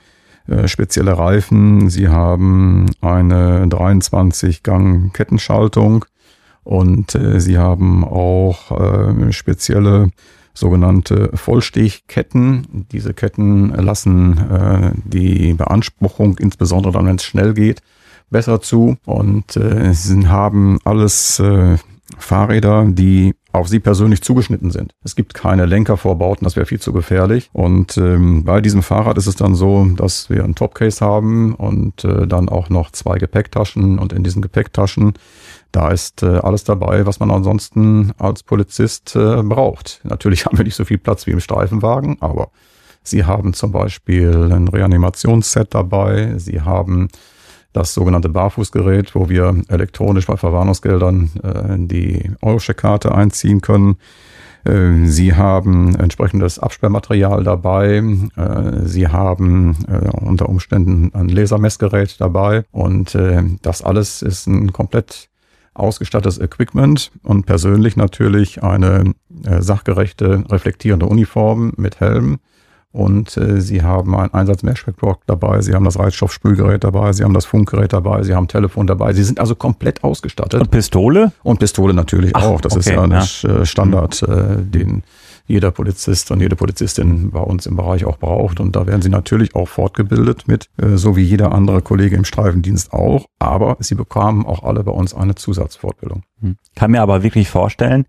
spezielle 0.67 1.17
Reifen. 1.17 1.89
Sie 1.89 2.07
haben 2.07 2.87
eine 3.01 3.65
23-Gang 3.65 5.11
Kettenschaltung 5.13 6.05
und 6.63 7.15
äh, 7.15 7.39
sie 7.39 7.57
haben 7.57 8.03
auch 8.03 8.71
äh, 8.71 9.31
spezielle 9.31 10.11
sogenannte 10.53 11.31
Vollstichketten. 11.33 12.85
Diese 12.91 13.13
Ketten 13.13 13.69
lassen 13.69 14.37
äh, 14.37 14.91
die 15.03 15.53
Beanspruchung, 15.53 16.37
insbesondere 16.37 16.93
dann, 16.93 17.07
wenn 17.07 17.15
es 17.15 17.23
schnell 17.23 17.53
geht, 17.53 17.81
besser 18.29 18.61
zu 18.61 18.97
und 19.05 19.55
äh, 19.55 19.93
sie 19.93 20.27
haben 20.27 20.79
alles 20.83 21.39
äh, 21.39 21.77
Fahrräder, 22.17 22.85
die 22.87 23.35
auf 23.51 23.67
sie 23.67 23.79
persönlich 23.79 24.21
zugeschnitten 24.21 24.71
sind. 24.71 24.93
Es 25.03 25.15
gibt 25.15 25.33
keine 25.33 25.65
Lenkervorbauten, 25.65 26.45
das 26.45 26.55
wäre 26.55 26.65
viel 26.65 26.79
zu 26.79 26.93
gefährlich. 26.93 27.49
Und 27.51 27.97
ähm, 27.97 28.43
bei 28.43 28.61
diesem 28.61 28.83
Fahrrad 28.83 29.17
ist 29.17 29.27
es 29.27 29.35
dann 29.35 29.55
so, 29.55 29.85
dass 29.85 30.29
wir 30.29 30.43
ein 30.43 30.55
Topcase 30.55 31.03
haben 31.03 31.55
und 31.55 32.03
äh, 32.03 32.27
dann 32.27 32.49
auch 32.49 32.69
noch 32.69 32.91
zwei 32.91 33.17
Gepäcktaschen. 33.17 33.97
Und 33.97 34.13
in 34.13 34.23
diesen 34.23 34.41
Gepäcktaschen, 34.41 35.13
da 35.71 35.89
ist 35.89 36.21
äh, 36.21 36.27
alles 36.27 36.63
dabei, 36.63 37.05
was 37.05 37.19
man 37.19 37.31
ansonsten 37.31 38.11
als 38.17 38.43
Polizist 38.43 39.15
äh, 39.15 39.41
braucht. 39.41 40.01
Natürlich 40.03 40.45
haben 40.45 40.57
wir 40.57 40.65
nicht 40.65 40.75
so 40.75 40.85
viel 40.85 40.99
Platz 40.99 41.25
wie 41.25 41.31
im 41.31 41.39
Streifenwagen, 41.39 42.17
aber 42.21 42.49
Sie 43.01 43.23
haben 43.23 43.53
zum 43.53 43.71
Beispiel 43.71 44.51
ein 44.51 44.67
Reanimationsset 44.67 45.73
dabei. 45.73 46.37
Sie 46.37 46.61
haben 46.61 47.07
das 47.73 47.93
sogenannte 47.93 48.29
Barfußgerät, 48.29 49.13
wo 49.15 49.29
wir 49.29 49.61
elektronisch 49.67 50.27
bei 50.27 50.37
Verwarnungsgeldern 50.37 51.29
äh, 51.43 51.87
die 51.87 52.31
Eurocheck-Karte 52.41 53.13
einziehen 53.13 53.61
können. 53.61 53.97
Äh, 54.65 55.05
Sie 55.05 55.33
haben 55.35 55.95
entsprechendes 55.95 56.59
Absperrmaterial 56.59 57.43
dabei. 57.43 58.03
Äh, 58.35 58.85
Sie 58.85 59.07
haben 59.07 59.77
äh, 59.87 60.09
unter 60.09 60.49
Umständen 60.49 61.11
ein 61.13 61.29
Lasermessgerät 61.29 62.19
dabei. 62.19 62.63
Und 62.71 63.17
das 63.61 63.81
alles 63.81 64.21
ist 64.21 64.47
ein 64.47 64.73
komplett 64.73 65.29
ausgestattetes 65.73 66.39
Equipment 66.39 67.11
und 67.23 67.45
persönlich 67.45 67.95
natürlich 67.95 68.63
eine 68.63 69.13
sachgerechte, 69.59 70.43
reflektierende 70.49 71.05
Uniform 71.05 71.71
mit 71.77 71.99
Helm 71.99 72.39
und 72.91 73.37
äh, 73.37 73.61
sie 73.61 73.83
haben 73.83 74.15
ein 74.15 74.33
Einsatz-Mehrspeckblock 74.33 75.21
dabei, 75.27 75.61
sie 75.61 75.75
haben 75.75 75.85
das 75.85 75.99
Reizstoffspülgerät 75.99 76.83
dabei, 76.83 77.13
sie 77.13 77.23
haben 77.23 77.35
das 77.35 77.45
Funkgerät 77.45 77.93
dabei, 77.93 78.23
sie 78.23 78.33
haben 78.33 78.47
Telefon 78.47 78.87
dabei. 78.87 79.13
Sie 79.13 79.23
sind 79.23 79.39
also 79.39 79.53
komplett 79.53 80.03
ausgestattet. 80.03 80.59
Und 80.59 80.71
Pistole? 80.71 81.31
Und 81.43 81.59
Pistole 81.59 81.93
natürlich 81.93 82.35
Ach, 82.35 82.45
auch. 82.45 82.61
Das 82.61 82.73
okay, 82.73 82.79
ist 82.79 82.89
ja 82.89 83.01
ein 83.03 83.11
ja. 83.11 83.61
Äh, 83.61 83.65
Standard, 83.65 84.23
äh, 84.23 84.57
den 84.57 85.03
jeder 85.45 85.71
Polizist 85.71 86.31
und 86.31 86.41
jede 86.41 86.55
Polizistin 86.55 87.31
bei 87.31 87.39
uns 87.39 87.65
im 87.67 87.75
Bereich 87.75 88.05
auch 88.05 88.17
braucht. 88.17 88.59
Und 88.59 88.75
da 88.75 88.87
werden 88.87 89.01
sie 89.01 89.09
natürlich 89.09 89.55
auch 89.55 89.67
fortgebildet 89.67 90.47
mit, 90.47 90.69
äh, 90.77 90.95
so 90.95 91.15
wie 91.15 91.23
jeder 91.23 91.51
andere 91.51 91.81
Kollege 91.81 92.15
im 92.15 92.25
Streifendienst 92.25 92.91
auch. 92.91 93.25
Aber 93.37 93.77
sie 93.79 93.95
bekamen 93.95 94.45
auch 94.45 94.63
alle 94.63 94.83
bei 94.83 94.91
uns 94.91 95.13
eine 95.13 95.35
Zusatzfortbildung. 95.35 96.23
Hm. 96.41 96.57
Kann 96.75 96.91
mir 96.91 97.01
aber 97.01 97.21
wirklich 97.21 97.49
vorstellen, 97.49 98.05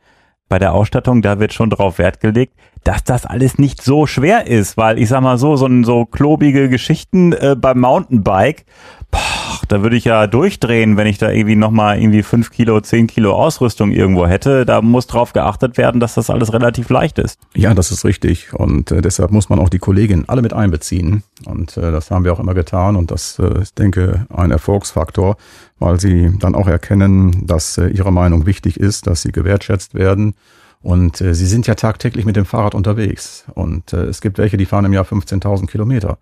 bei 0.51 0.59
der 0.59 0.75
Ausstattung, 0.75 1.23
da 1.23 1.39
wird 1.39 1.55
schon 1.55 1.71
drauf 1.71 1.99
Wert 1.99 2.21
gelegt, 2.21 2.55
dass 2.85 3.05
das 3.05 3.27
alles 3.27 3.59
nicht 3.59 3.83
so 3.83 4.07
schwer 4.07 4.47
ist, 4.47 4.77
weil 4.77 4.99
ich 4.99 5.09
sag 5.09 5.23
mal 5.23 5.39
so, 5.39 5.57
so, 5.57 5.69
so 5.83 6.07
klobige 6.07 6.69
Geschichten 6.69 7.33
äh, 7.33 7.57
beim 7.59 7.81
Mountainbike, 7.81 8.65
boah, 9.11 9.21
da 9.69 9.83
würde 9.83 9.97
ich 9.97 10.05
ja 10.05 10.27
durchdrehen, 10.27 10.97
wenn 10.97 11.07
ich 11.07 11.19
da 11.19 11.31
irgendwie 11.31 11.57
nochmal 11.57 12.01
irgendwie 12.01 12.23
fünf 12.23 12.51
Kilo, 12.51 12.81
zehn 12.81 13.07
Kilo 13.07 13.35
Ausrüstung 13.35 13.93
irgendwo 13.93 14.27
hätte. 14.27 14.65
Da 14.65 14.83
muss 14.83 15.07
drauf 15.07 15.33
geachtet 15.33 15.77
werden, 15.77 16.01
dass 16.01 16.15
das 16.15 16.31
alles 16.31 16.53
relativ 16.53 16.89
leicht 16.91 17.19
ist. 17.19 17.39
Ja, 17.55 17.75
das 17.75 17.91
ist 17.91 18.05
richtig. 18.05 18.53
Und 18.55 18.91
äh, 18.91 19.03
deshalb 19.03 19.31
muss 19.31 19.49
man 19.49 19.59
auch 19.59 19.69
die 19.69 19.79
Kolleginnen 19.79 20.25
alle 20.29 20.43
mit 20.43 20.53
einbeziehen. 20.53 21.23
Und 21.45 21.77
äh, 21.77 21.93
das 21.93 22.11
haben 22.11 22.25
wir 22.25 22.33
auch 22.33 22.41
immer 22.41 22.55
getan. 22.55 22.97
Und 22.97 23.11
das 23.11 23.39
äh, 23.39 23.61
ist, 23.61 23.79
denke 23.79 24.27
ein 24.35 24.51
Erfolgsfaktor, 24.51 25.37
weil 25.79 26.01
sie 26.01 26.37
dann 26.39 26.55
auch 26.55 26.69
erkennen, 26.69 27.47
dass 27.47 27.79
äh, 27.79 27.89
ihre 27.89 28.13
Meinung 28.13 28.47
wichtig 28.47 28.79
ist, 28.79 29.07
dass 29.07 29.23
sie 29.23 29.33
gewertschätzt 29.33 29.95
werden 29.95 30.35
und 30.83 31.21
äh, 31.21 31.35
sie 31.35 31.47
sind 31.47 31.67
ja 31.67 31.75
tagtäglich 31.75 32.25
mit 32.25 32.37
dem 32.37 32.47
Fahrrad 32.47 32.75
unterwegs. 32.75 33.45
Und 33.55 33.93
äh, 33.93 34.05
es 34.05 34.21
gibt 34.21 34.39
welche, 34.39 34.57
die 34.57 34.67
fahren 34.67 34.87
im 34.87 34.93
Jahr 34.93 35.05
15.000 35.05 35.67
Kilometer. 35.67 36.19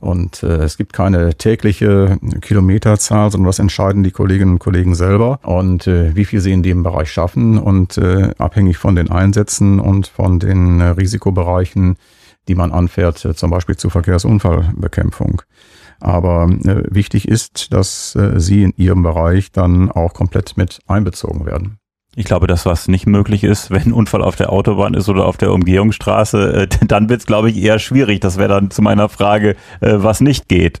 Und 0.00 0.42
äh, 0.42 0.56
es 0.56 0.76
gibt 0.76 0.92
keine 0.92 1.34
tägliche 1.34 2.18
Kilometerzahl, 2.40 3.30
sondern 3.30 3.46
das 3.46 3.60
entscheiden 3.60 4.02
die 4.02 4.10
Kolleginnen 4.10 4.54
und 4.54 4.58
Kollegen 4.58 4.94
selber 4.94 5.38
und 5.42 5.86
äh, 5.86 6.14
wie 6.16 6.24
viel 6.24 6.40
sie 6.40 6.52
in 6.52 6.62
dem 6.64 6.82
Bereich 6.82 7.10
schaffen 7.10 7.58
und 7.58 7.96
äh, 7.96 8.32
abhängig 8.36 8.76
von 8.76 8.96
den 8.96 9.10
Einsätzen 9.10 9.78
und 9.78 10.08
von 10.08 10.40
den 10.40 10.80
äh, 10.80 10.88
Risikobereichen, 10.88 11.96
die 12.48 12.56
man 12.56 12.72
anfährt, 12.72 13.24
äh, 13.24 13.34
zum 13.34 13.50
Beispiel 13.50 13.76
zur 13.76 13.92
Verkehrsunfallbekämpfung. 13.92 15.42
Aber 16.00 16.50
äh, 16.64 16.82
wichtig 16.90 17.28
ist, 17.28 17.72
dass 17.72 18.16
äh, 18.16 18.40
sie 18.40 18.64
in 18.64 18.74
ihrem 18.76 19.04
Bereich 19.04 19.52
dann 19.52 19.90
auch 19.90 20.12
komplett 20.12 20.56
mit 20.56 20.80
einbezogen 20.86 21.46
werden. 21.46 21.78
Ich 22.16 22.26
glaube, 22.26 22.46
das, 22.46 22.64
was 22.64 22.88
nicht 22.88 23.06
möglich 23.06 23.44
ist, 23.44 23.70
wenn 23.70 23.82
ein 23.82 23.92
Unfall 23.92 24.22
auf 24.22 24.36
der 24.36 24.52
Autobahn 24.52 24.94
ist 24.94 25.08
oder 25.08 25.26
auf 25.26 25.36
der 25.36 25.52
Umgehungsstraße, 25.52 26.62
äh, 26.62 26.68
dann 26.86 27.08
wird 27.08 27.20
es, 27.20 27.26
glaube 27.26 27.50
ich, 27.50 27.62
eher 27.62 27.78
schwierig. 27.78 28.20
Das 28.20 28.38
wäre 28.38 28.48
dann 28.48 28.70
zu 28.70 28.82
meiner 28.82 29.08
Frage, 29.08 29.56
äh, 29.80 29.94
was 29.96 30.20
nicht 30.20 30.48
geht. 30.48 30.80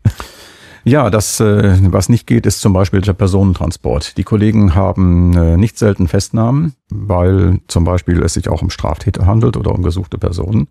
Ja, 0.86 1.08
das, 1.08 1.40
äh, 1.40 1.78
was 1.90 2.10
nicht 2.10 2.26
geht, 2.26 2.44
ist 2.44 2.60
zum 2.60 2.74
Beispiel 2.74 3.00
der 3.00 3.14
Personentransport. 3.14 4.18
Die 4.18 4.22
Kollegen 4.22 4.74
haben 4.74 5.30
nicht 5.58 5.78
selten 5.78 6.08
Festnahmen, 6.08 6.74
weil 6.90 7.60
zum 7.68 7.84
Beispiel 7.84 8.22
es 8.22 8.34
sich 8.34 8.50
auch 8.50 8.60
um 8.60 8.68
Straftäter 8.68 9.24
handelt 9.24 9.56
oder 9.56 9.72
um 9.72 9.82
gesuchte 9.82 10.18
Personen. 10.18 10.68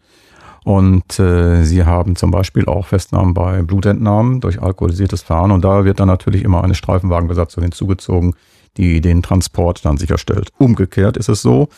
Und 0.66 1.14
sie 1.14 1.84
haben 1.84 2.16
zum 2.16 2.32
Beispiel 2.32 2.68
auch 2.68 2.86
Festnahmen 2.86 3.34
bei 3.34 3.64
Blutentnahmen 3.64 4.40
durch 4.40 4.62
alkoholisiertes 4.62 5.24
Fahren. 5.24 5.52
Und 5.52 5.66
da 5.66 5.84
wird 5.84 6.00
dann 6.00 6.08
natürlich 6.08 6.44
immer 6.44 6.64
eine 6.64 6.76
Streifenwagenbesatzung 6.76 7.64
hinzugezogen, 7.64 8.36
die 8.78 9.02
den 9.02 9.22
Transport 9.22 9.86
dann 9.86 9.98
sicherstellt. 9.98 10.50
Umgekehrt 10.58 11.18
ist 11.18 11.30
es 11.30 11.42
so, 11.42 11.70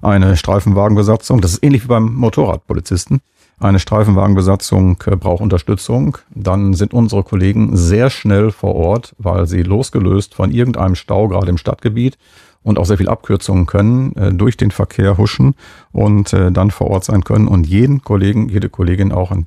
eine 0.00 0.36
Streifenwagenbesatzung, 0.36 1.40
das 1.40 1.52
ist 1.52 1.64
ähnlich 1.64 1.84
wie 1.84 1.88
beim 1.88 2.14
Motorradpolizisten, 2.14 3.20
eine 3.62 3.78
Streifenwagenbesatzung 3.78 4.96
äh, 5.06 5.16
braucht 5.16 5.40
Unterstützung, 5.40 6.18
dann 6.34 6.74
sind 6.74 6.92
unsere 6.92 7.22
Kollegen 7.22 7.76
sehr 7.76 8.10
schnell 8.10 8.50
vor 8.50 8.74
Ort, 8.74 9.14
weil 9.18 9.46
sie 9.46 9.62
losgelöst 9.62 10.34
von 10.34 10.50
irgendeinem 10.50 10.96
Stau, 10.96 11.28
gerade 11.28 11.48
im 11.48 11.58
Stadtgebiet, 11.58 12.18
und 12.64 12.78
auch 12.78 12.86
sehr 12.86 12.98
viel 12.98 13.08
Abkürzungen 13.08 13.66
können, 13.66 14.16
äh, 14.16 14.32
durch 14.32 14.56
den 14.56 14.72
Verkehr 14.72 15.16
huschen 15.16 15.54
und 15.92 16.32
äh, 16.32 16.50
dann 16.50 16.70
vor 16.70 16.88
Ort 16.88 17.04
sein 17.04 17.22
können 17.22 17.48
und 17.48 17.66
jeden 17.66 18.02
Kollegen, 18.02 18.48
jede 18.48 18.68
Kollegin 18.68 19.12
auch 19.12 19.30
in 19.30 19.46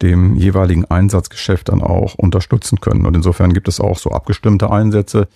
dem 0.00 0.34
jeweiligen 0.34 0.84
Einsatzgeschäft 0.84 1.68
dann 1.68 1.82
auch 1.82 2.14
unterstützen 2.14 2.80
können. 2.80 3.06
Und 3.06 3.14
insofern 3.14 3.52
gibt 3.52 3.68
es 3.68 3.80
auch 3.80 3.98
so 3.98 4.10
abgestimmte 4.10 4.70
Einsätze, 4.70 5.28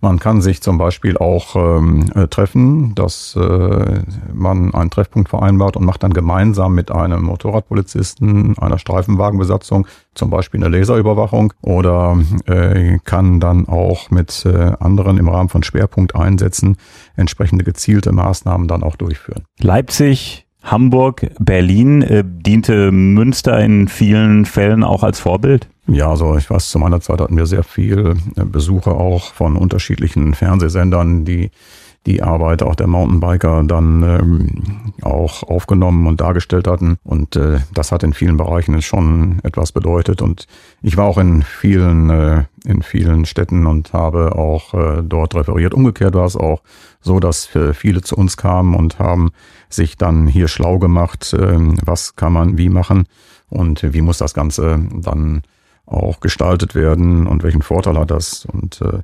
man 0.00 0.18
kann 0.18 0.40
sich 0.40 0.62
zum 0.62 0.78
Beispiel 0.78 1.18
auch 1.18 1.56
ähm, 1.56 2.10
äh, 2.14 2.26
treffen, 2.28 2.94
dass 2.94 3.36
äh, 3.36 4.02
man 4.32 4.74
einen 4.74 4.90
Treffpunkt 4.90 5.28
vereinbart 5.28 5.76
und 5.76 5.84
macht 5.84 6.02
dann 6.02 6.12
gemeinsam 6.12 6.74
mit 6.74 6.90
einem 6.90 7.22
Motorradpolizisten, 7.22 8.56
einer 8.58 8.78
Streifenwagenbesatzung 8.78 9.86
zum 10.14 10.30
Beispiel 10.30 10.64
eine 10.64 10.74
Laserüberwachung 10.74 11.52
oder 11.60 12.18
äh, 12.46 12.98
kann 13.04 13.40
dann 13.40 13.68
auch 13.68 14.10
mit 14.10 14.44
äh, 14.46 14.72
anderen 14.80 15.18
im 15.18 15.28
Rahmen 15.28 15.48
von 15.48 15.62
Schwerpunkteinsätzen 15.62 16.76
entsprechende 17.16 17.64
gezielte 17.64 18.12
Maßnahmen 18.12 18.68
dann 18.68 18.82
auch 18.82 18.96
durchführen. 18.96 19.44
Leipzig 19.60 20.46
Hamburg, 20.62 21.26
Berlin, 21.38 22.02
äh, 22.02 22.22
diente 22.24 22.92
Münster 22.92 23.58
in 23.60 23.88
vielen 23.88 24.44
Fällen 24.44 24.84
auch 24.84 25.02
als 25.02 25.20
Vorbild? 25.20 25.68
Ja, 25.92 26.10
also 26.10 26.36
ich 26.36 26.48
weiß, 26.48 26.70
zu 26.70 26.78
meiner 26.78 27.00
Zeit 27.00 27.20
hatten 27.20 27.36
wir 27.36 27.46
sehr 27.46 27.64
viel 27.64 28.14
äh, 28.36 28.44
Besuche 28.44 28.92
auch 28.92 29.32
von 29.34 29.56
unterschiedlichen 29.56 30.34
Fernsehsendern, 30.34 31.24
die 31.24 31.50
die 32.06 32.22
Arbeit 32.22 32.62
auch 32.62 32.76
der 32.76 32.86
Mountainbiker 32.86 33.62
dann 33.64 34.02
ähm, 34.02 34.92
auch 35.02 35.42
aufgenommen 35.42 36.06
und 36.06 36.20
dargestellt 36.20 36.66
hatten. 36.66 36.96
Und 37.02 37.36
äh, 37.36 37.58
das 37.74 37.92
hat 37.92 38.02
in 38.02 38.14
vielen 38.14 38.38
Bereichen 38.38 38.80
schon 38.80 39.40
etwas 39.42 39.72
bedeutet. 39.72 40.22
Und 40.22 40.46
ich 40.80 40.96
war 40.96 41.04
auch 41.04 41.18
in 41.18 41.42
vielen, 41.42 42.08
äh, 42.08 42.44
in 42.64 42.82
vielen 42.82 43.26
Städten 43.26 43.66
und 43.66 43.92
habe 43.92 44.36
auch 44.36 44.72
äh, 44.72 45.02
dort 45.02 45.34
referiert. 45.34 45.74
Umgekehrt 45.74 46.14
war 46.14 46.24
es 46.24 46.36
auch 46.36 46.62
so, 47.02 47.20
dass 47.20 47.54
äh, 47.54 47.74
viele 47.74 48.00
zu 48.00 48.16
uns 48.16 48.38
kamen 48.38 48.74
und 48.74 48.98
haben 48.98 49.30
sich 49.68 49.98
dann 49.98 50.26
hier 50.26 50.48
schlau 50.48 50.78
gemacht, 50.78 51.34
äh, 51.34 51.58
was 51.84 52.16
kann 52.16 52.32
man 52.32 52.56
wie 52.56 52.70
machen 52.70 53.04
und 53.50 53.92
wie 53.92 54.00
muss 54.00 54.18
das 54.18 54.32
Ganze 54.32 54.80
dann 55.02 55.42
auch 55.86 56.20
gestaltet 56.20 56.74
werden 56.74 57.26
und 57.26 57.42
welchen 57.42 57.62
Vorteil 57.62 57.98
hat 57.98 58.10
das. 58.10 58.46
Und 58.46 58.80
äh, 58.80 59.00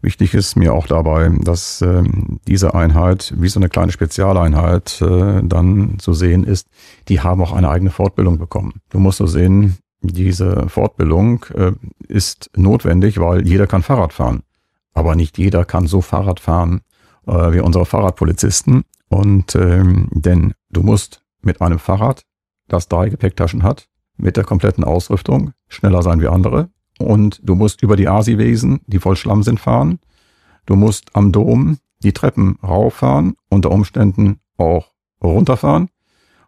wichtig 0.00 0.34
ist 0.34 0.56
mir 0.56 0.74
auch 0.74 0.86
dabei, 0.86 1.30
dass 1.40 1.80
äh, 1.82 2.02
diese 2.46 2.74
Einheit 2.74 3.34
wie 3.36 3.48
so 3.48 3.60
eine 3.60 3.68
kleine 3.68 3.92
Spezialeinheit 3.92 5.00
äh, 5.02 5.40
dann 5.42 5.98
zu 5.98 6.12
sehen 6.12 6.44
ist, 6.44 6.68
die 7.08 7.20
haben 7.20 7.42
auch 7.42 7.52
eine 7.52 7.70
eigene 7.70 7.90
Fortbildung 7.90 8.38
bekommen. 8.38 8.80
Du 8.90 8.98
musst 8.98 9.18
so 9.18 9.26
sehen, 9.26 9.78
diese 10.00 10.68
Fortbildung 10.68 11.44
äh, 11.54 11.72
ist 12.06 12.50
notwendig, 12.56 13.18
weil 13.18 13.46
jeder 13.46 13.66
kann 13.66 13.82
Fahrrad 13.82 14.12
fahren. 14.12 14.42
Aber 14.94 15.14
nicht 15.16 15.38
jeder 15.38 15.64
kann 15.64 15.86
so 15.86 16.00
Fahrrad 16.00 16.40
fahren 16.40 16.82
äh, 17.26 17.52
wie 17.52 17.60
unsere 17.60 17.86
Fahrradpolizisten. 17.86 18.84
Und 19.08 19.54
ähm, 19.54 20.08
denn 20.12 20.54
du 20.70 20.82
musst 20.82 21.22
mit 21.42 21.60
einem 21.60 21.78
Fahrrad, 21.78 22.22
das 22.68 22.88
drei 22.88 23.08
Gepäcktaschen 23.08 23.62
hat, 23.62 23.88
mit 24.18 24.36
der 24.36 24.44
kompletten 24.44 24.84
Ausrüstung, 24.84 25.52
schneller 25.68 26.02
sein 26.02 26.20
wie 26.20 26.28
andere. 26.28 26.68
Und 26.98 27.40
du 27.42 27.54
musst 27.54 27.82
über 27.82 27.96
die 27.96 28.08
Asi-Wesen, 28.08 28.80
die 28.86 28.98
voll 28.98 29.16
Schlamm 29.16 29.42
sind, 29.42 29.60
fahren. 29.60 30.00
Du 30.66 30.76
musst 30.76 31.14
am 31.14 31.32
Dom 31.32 31.78
die 32.02 32.12
Treppen 32.12 32.58
rauffahren, 32.62 33.34
unter 33.48 33.70
Umständen 33.70 34.40
auch 34.56 34.92
runterfahren. 35.22 35.88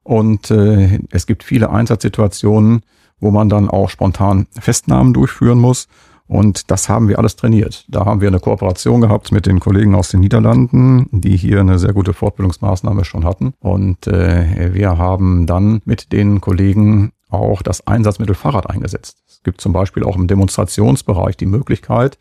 Und 0.03 0.51
äh, 0.51 0.99
es 1.11 1.27
gibt 1.27 1.45
viele 1.45 1.71
Einsatzsituationen, 1.71 2.83
wo 3.21 3.31
man 3.31 3.49
dann 3.49 3.69
auch 3.69 3.91
spontan 3.91 4.47
Festnahmen 4.59 5.13
durchführen 5.13 5.59
muss. 5.59 5.89
Und 6.27 6.71
das 6.71 6.89
haben 6.89 7.09
wir 7.09 7.19
alles 7.19 7.35
trainiert. 7.35 7.85
Da 7.89 8.05
haben 8.05 8.21
wir 8.21 8.29
eine 8.29 8.39
Kooperation 8.39 9.01
gehabt 9.01 9.33
mit 9.33 9.47
den 9.47 9.59
Kollegen 9.59 9.97
aus 9.97 10.11
den 10.11 10.21
Niederlanden, 10.21 11.09
die 11.11 11.37
hier 11.37 11.61
eine 11.61 11.79
sehr 11.79 11.93
gute 11.93 12.13
Fortbildungsmaßnahme 12.13 13.05
schon 13.05 13.25
hatten. 13.25 13.53
Und 13.59 14.07
äh, 14.07 14.73
wir 14.73 14.97
haben 14.97 15.47
dann 15.47 15.83
mit 15.85 16.13
den 16.13 16.41
Kollegen 16.41 17.11
auch 17.31 17.63
das 17.63 17.87
Einsatzmittel 17.87 18.35
Fahrrad 18.35 18.69
eingesetzt. 18.69 19.19
Es 19.29 19.43
gibt 19.43 19.61
zum 19.61 19.73
Beispiel 19.73 20.05
auch 20.05 20.17
im 20.17 20.27
Demonstrationsbereich 20.27 21.37
die 21.37 21.47
Möglichkeit, 21.47 22.19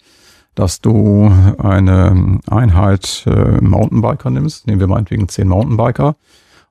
dass 0.56 0.82
du 0.82 1.32
eine 1.58 2.40
Einheit 2.50 3.24
äh, 3.28 3.62
Mountainbiker 3.62 4.30
nimmst. 4.30 4.68
Nehmen 4.68 4.80
wir 4.80 4.88
meinetwegen 4.88 5.30
zehn 5.30 5.48
Mountainbiker. 5.48 6.16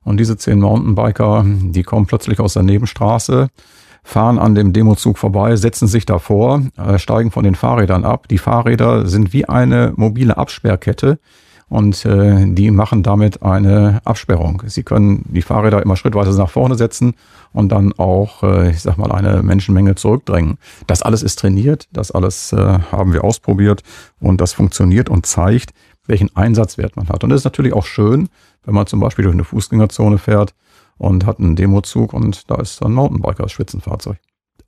Und 0.03 0.17
diese 0.17 0.37
zehn 0.37 0.59
Mountainbiker, 0.59 1.45
die 1.45 1.83
kommen 1.83 2.05
plötzlich 2.05 2.39
aus 2.39 2.53
der 2.53 2.63
Nebenstraße, 2.63 3.49
fahren 4.03 4.39
an 4.39 4.55
dem 4.55 4.73
Demozug 4.73 5.17
vorbei, 5.17 5.55
setzen 5.55 5.87
sich 5.87 6.05
davor, 6.05 6.63
äh, 6.77 6.97
steigen 6.97 7.31
von 7.31 7.43
den 7.43 7.55
Fahrrädern 7.55 8.05
ab. 8.05 8.27
Die 8.27 8.37
Fahrräder 8.37 9.07
sind 9.07 9.33
wie 9.33 9.45
eine 9.45 9.93
mobile 9.95 10.37
Absperrkette 10.37 11.19
und 11.69 12.03
äh, 12.05 12.45
die 12.47 12.71
machen 12.71 13.03
damit 13.03 13.43
eine 13.43 14.01
Absperrung. 14.03 14.63
Sie 14.65 14.83
können 14.83 15.23
die 15.27 15.41
Fahrräder 15.41 15.81
immer 15.81 15.95
schrittweise 15.95 16.37
nach 16.37 16.49
vorne 16.49 16.75
setzen 16.75 17.13
und 17.53 17.71
dann 17.71 17.93
auch, 17.93 18.43
äh, 18.43 18.71
ich 18.71 18.81
sag 18.81 18.97
mal, 18.97 19.11
eine 19.11 19.43
Menschenmenge 19.43 19.95
zurückdrängen. 19.95 20.57
Das 20.87 21.03
alles 21.03 21.23
ist 21.23 21.39
trainiert, 21.39 21.87
das 21.93 22.11
alles 22.11 22.51
äh, 22.53 22.79
haben 22.91 23.13
wir 23.13 23.23
ausprobiert 23.23 23.83
und 24.19 24.41
das 24.41 24.53
funktioniert 24.53 25.09
und 25.09 25.25
zeigt, 25.25 25.71
welchen 26.07 26.35
Einsatzwert 26.35 26.95
man 26.95 27.07
hat. 27.09 27.23
Und 27.23 27.31
es 27.31 27.41
ist 27.41 27.45
natürlich 27.45 27.73
auch 27.73 27.85
schön, 27.85 28.29
wenn 28.65 28.73
man 28.73 28.87
zum 28.87 28.99
Beispiel 28.99 29.23
durch 29.23 29.35
eine 29.35 29.43
Fußgängerzone 29.43 30.17
fährt 30.17 30.55
und 30.97 31.25
hat 31.25 31.39
einen 31.39 31.55
Demozug 31.55 32.13
und 32.13 32.49
da 32.49 32.55
ist 32.55 32.83
ein 32.83 32.93
Mountainbiker 32.93 33.43
als 33.43 33.51
Spitzenfahrzeug. 33.51 34.17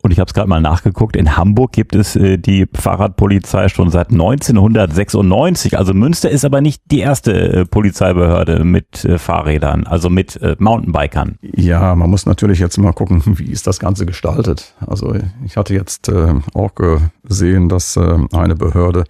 Und 0.01 0.12
ich 0.12 0.20
habe 0.20 0.27
es 0.27 0.34
gerade 0.34 0.50
mal 0.50 0.62
nachgeguckt, 0.62 1.15
in 1.15 1.38
Hamburg 1.38 1.72
gibt 1.74 1.96
es 1.96 2.15
äh, 2.15 2.38
die 2.38 2.67
Fahrradpolizei 2.74 3.70
schon 3.70 3.91
seit 3.91 4.12
1996. 4.12 5.77
Also 5.77 5.93
Münster 5.93 6.29
ist 6.29 6.43
aber 6.46 6.62
nicht 6.62 6.81
die 6.91 7.00
erste 7.00 7.31
äh, 7.34 7.65
Polizeibehörde 7.65 8.63
mit 8.63 9.05
äh, 9.05 9.17
Fahrrädern, 9.17 9.86
also 9.86 10.10
mit 10.10 10.41
äh, 10.41 10.55
Mountainbikern. 10.60 11.38
Ja, 11.41 11.96
man 11.96 12.10
muss 12.10 12.25
natürlich 12.25 12.60
jetzt 12.60 12.77
mal 12.77 12.93
gucken, 12.93 13.22
wie 13.38 13.51
ist 13.51 13.67
das 13.67 13.79
Ganze 13.79 14.05
gestaltet. 14.05 14.74
Also 14.86 15.15
ich 15.46 15.58
hatte 15.58 15.74
jetzt 15.74 16.10
äh, 16.10 16.34
auch 16.53 16.72
gesehen, 16.75 17.70
dass 17.70 17.96
äh, 17.98 18.17
eine 18.34 18.55
Behörde 18.55 19.03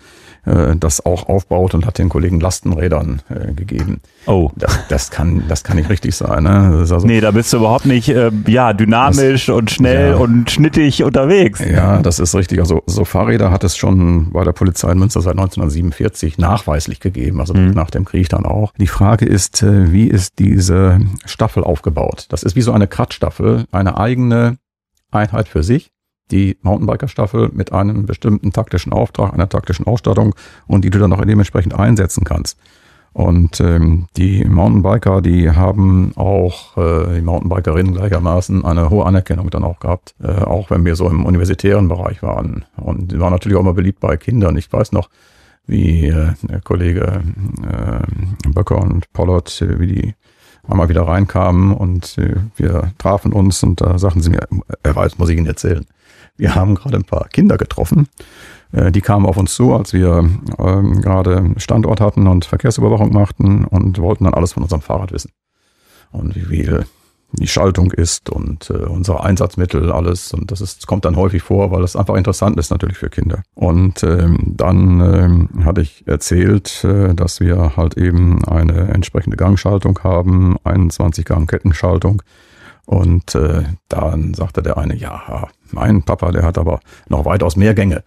äh, 0.45 0.75
das 0.75 1.05
auch 1.05 1.29
aufbaut 1.29 1.73
und 1.73 1.85
hat 1.85 1.97
den 1.97 2.09
Kollegen 2.09 2.39
Lastenrädern 2.39 3.21
äh, 3.29 3.53
gegeben. 3.53 4.01
Oh. 4.25 4.51
Das, 4.55 4.79
das, 4.89 5.11
kann, 5.11 5.43
das 5.47 5.63
kann 5.63 5.77
nicht 5.77 5.89
richtig 5.89 6.15
sein. 6.15 6.43
Ne? 6.43 6.77
Also, 6.79 6.97
nee, 6.99 7.21
da 7.21 7.31
bist 7.31 7.53
du 7.53 7.57
überhaupt 7.57 7.85
nicht 7.85 8.09
äh, 8.09 8.31
ja, 8.47 8.73
dynamisch 8.73 9.45
das, 9.47 9.55
und 9.55 9.71
schnell 9.71 10.11
ja. 10.11 10.17
und 10.17 10.49
schnittig 10.49 11.03
unterwegs. 11.03 11.59
Ja, 11.59 12.01
das 12.01 12.19
ist 12.19 12.35
richtig. 12.35 12.59
Also 12.59 12.83
so 12.85 13.05
Fahrräder 13.05 13.51
hat 13.51 13.63
es 13.63 13.77
schon 13.77 14.31
bei 14.31 14.43
der 14.43 14.53
Polizei 14.53 14.91
in 14.91 14.99
Münster 14.99 15.21
seit 15.21 15.33
1947 15.33 16.37
nachweislich 16.37 16.99
gegeben, 16.99 17.39
also 17.39 17.53
mhm. 17.53 17.71
nach 17.71 17.89
dem 17.89 18.05
Krieg 18.05 18.29
dann 18.29 18.45
auch. 18.45 18.73
Die 18.79 18.87
Frage 18.87 19.25
ist, 19.25 19.61
äh, 19.63 19.91
wie 19.91 20.07
ist 20.07 20.39
diese 20.39 21.01
Staffel 21.25 21.63
aufgebaut? 21.63 22.25
Das 22.29 22.43
ist 22.43 22.55
wie 22.55 22.61
so 22.61 22.71
eine 22.71 22.87
Kratzstaffel, 22.87 23.65
eine 23.71 23.97
eigene 23.97 24.57
Einheit 25.11 25.47
für 25.47 25.63
sich 25.63 25.91
die 26.31 26.57
Mountainbiker-Staffel 26.61 27.49
mit 27.53 27.71
einem 27.71 28.05
bestimmten 28.05 28.51
taktischen 28.51 28.93
Auftrag, 28.93 29.33
einer 29.33 29.49
taktischen 29.49 29.85
Ausstattung 29.85 30.35
und 30.67 30.83
die 30.85 30.89
du 30.89 30.99
dann 30.99 31.13
auch 31.13 31.23
dementsprechend 31.23 31.73
einsetzen 31.73 32.23
kannst. 32.23 32.57
Und 33.13 33.59
ähm, 33.59 34.07
die 34.15 34.45
Mountainbiker, 34.45 35.21
die 35.21 35.51
haben 35.51 36.13
auch, 36.15 36.77
äh, 36.77 37.15
die 37.15 37.21
Mountainbikerinnen 37.21 37.93
gleichermaßen, 37.93 38.63
eine 38.63 38.89
hohe 38.89 39.05
Anerkennung 39.05 39.49
dann 39.49 39.65
auch 39.65 39.79
gehabt, 39.81 40.15
äh, 40.23 40.27
auch 40.27 40.69
wenn 40.69 40.85
wir 40.85 40.95
so 40.95 41.09
im 41.09 41.25
universitären 41.25 41.89
Bereich 41.89 42.23
waren. 42.23 42.63
Und 42.77 43.11
die 43.11 43.19
waren 43.19 43.33
natürlich 43.33 43.57
auch 43.57 43.61
immer 43.61 43.73
beliebt 43.73 43.99
bei 43.99 44.15
Kindern. 44.15 44.55
Ich 44.55 44.71
weiß 44.71 44.93
noch, 44.93 45.09
wie 45.67 46.07
äh, 46.07 46.29
der 46.43 46.61
Kollege 46.61 47.21
äh, 47.63 48.49
Böcker 48.49 48.81
und 48.81 49.11
Pollard, 49.11 49.61
äh, 49.61 49.77
wie 49.79 49.87
die 49.87 50.15
einmal 50.67 50.89
wieder 50.89 51.07
reinkamen 51.07 51.73
und 51.73 52.17
äh, 52.17 52.35
wir 52.55 52.93
trafen 52.97 53.33
uns 53.33 53.61
und 53.63 53.81
da 53.81 53.97
sagten 53.97 54.21
sie 54.21 54.29
mir, 54.29 54.47
er 54.83 54.95
weiß, 54.95 55.17
muss 55.17 55.29
ich 55.29 55.37
Ihnen 55.37 55.47
erzählen. 55.47 55.85
Wir 56.37 56.55
haben 56.55 56.75
gerade 56.75 56.97
ein 56.97 57.03
paar 57.03 57.27
Kinder 57.29 57.57
getroffen. 57.57 58.07
Äh, 58.71 58.91
die 58.91 59.01
kamen 59.01 59.25
auf 59.25 59.37
uns 59.37 59.53
zu, 59.53 59.73
als 59.73 59.93
wir 59.93 60.29
ähm, 60.59 61.01
gerade 61.01 61.53
Standort 61.57 62.01
hatten 62.01 62.27
und 62.27 62.45
Verkehrsüberwachung 62.45 63.13
machten 63.13 63.65
und 63.65 63.99
wollten 63.99 64.25
dann 64.25 64.33
alles 64.33 64.53
von 64.53 64.63
unserem 64.63 64.81
Fahrrad 64.81 65.11
wissen. 65.11 65.31
Und 66.11 66.35
wie 66.35 66.41
viel 66.41 66.85
die 67.33 67.47
Schaltung 67.47 67.91
ist 67.91 68.29
und 68.29 68.69
äh, 68.69 68.73
unsere 68.73 69.23
Einsatzmittel, 69.23 69.91
alles. 69.91 70.33
Und 70.33 70.51
das 70.51 70.61
ist, 70.61 70.87
kommt 70.87 71.05
dann 71.05 71.15
häufig 71.15 71.41
vor, 71.41 71.71
weil 71.71 71.81
das 71.81 71.95
einfach 71.95 72.15
interessant 72.15 72.57
ist 72.57 72.71
natürlich 72.71 72.97
für 72.97 73.09
Kinder. 73.09 73.43
Und 73.53 74.03
ähm, 74.03 74.37
dann 74.57 74.99
ähm, 74.99 75.65
hatte 75.65 75.81
ich 75.81 76.05
erzählt, 76.07 76.83
äh, 76.83 77.13
dass 77.13 77.39
wir 77.39 77.77
halt 77.77 77.97
eben 77.97 78.43
eine 78.45 78.89
entsprechende 78.89 79.37
Gangschaltung 79.37 79.99
haben, 80.03 80.57
21 80.63 81.25
Gang 81.25 81.49
Kettenschaltung 81.49 82.21
und 82.85 83.35
äh, 83.35 83.63
dann 83.89 84.33
sagte 84.33 84.61
der 84.61 84.77
eine, 84.77 84.95
ja, 84.95 85.47
mein 85.71 86.03
Papa, 86.03 86.31
der 86.31 86.43
hat 86.43 86.57
aber 86.57 86.79
noch 87.09 87.25
weitaus 87.25 87.55
mehr 87.55 87.73
Gänge 87.73 88.03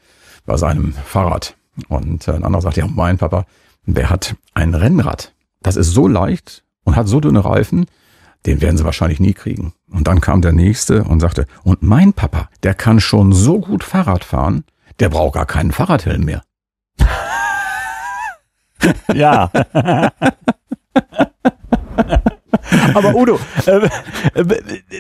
bei 0.47 0.57
seinem 0.57 0.93
Fahrrad. 0.93 1.57
Und 1.89 2.29
äh, 2.29 2.33
ein 2.33 2.45
anderer 2.45 2.63
sagte, 2.63 2.81
ja, 2.81 2.87
mein 2.87 3.19
Papa, 3.19 3.47
der 3.87 4.11
hat 4.11 4.37
ein 4.55 4.75
Rennrad. 4.75 5.33
Das 5.63 5.77
ist 5.77 5.93
so 5.93 6.09
leicht 6.09 6.65
und 6.85 6.97
hat 6.97 7.09
so 7.09 7.21
dünne 7.21 7.45
Reifen, 7.45 7.87
den 8.47 8.61
werden 8.61 8.77
sie 8.77 8.85
wahrscheinlich 8.85 9.21
nie 9.21 9.33
kriegen. 9.33 9.73
Und 9.91 10.07
dann 10.07 10.21
kam 10.21 10.43
der 10.43 10.53
nächste 10.53 11.05
und 11.05 11.21
sagte, 11.21 11.47
und 11.63 11.83
mein 11.83 12.13
Papa, 12.13 12.49
der 12.63 12.75
kann 12.75 13.01
schon 13.01 13.33
so 13.33 13.61
gut 13.61 13.85
Fahrrad 13.85 14.25
fahren, 14.25 14.65
der 15.01 15.09
braucht 15.09 15.35
gar 15.35 15.47
keinen 15.47 15.73
Fahrradhelm 15.73 16.25
mehr. 16.25 16.43
ja. 19.15 19.51
Aber 22.95 23.15
Udo, 23.15 23.39
äh, 23.67 23.89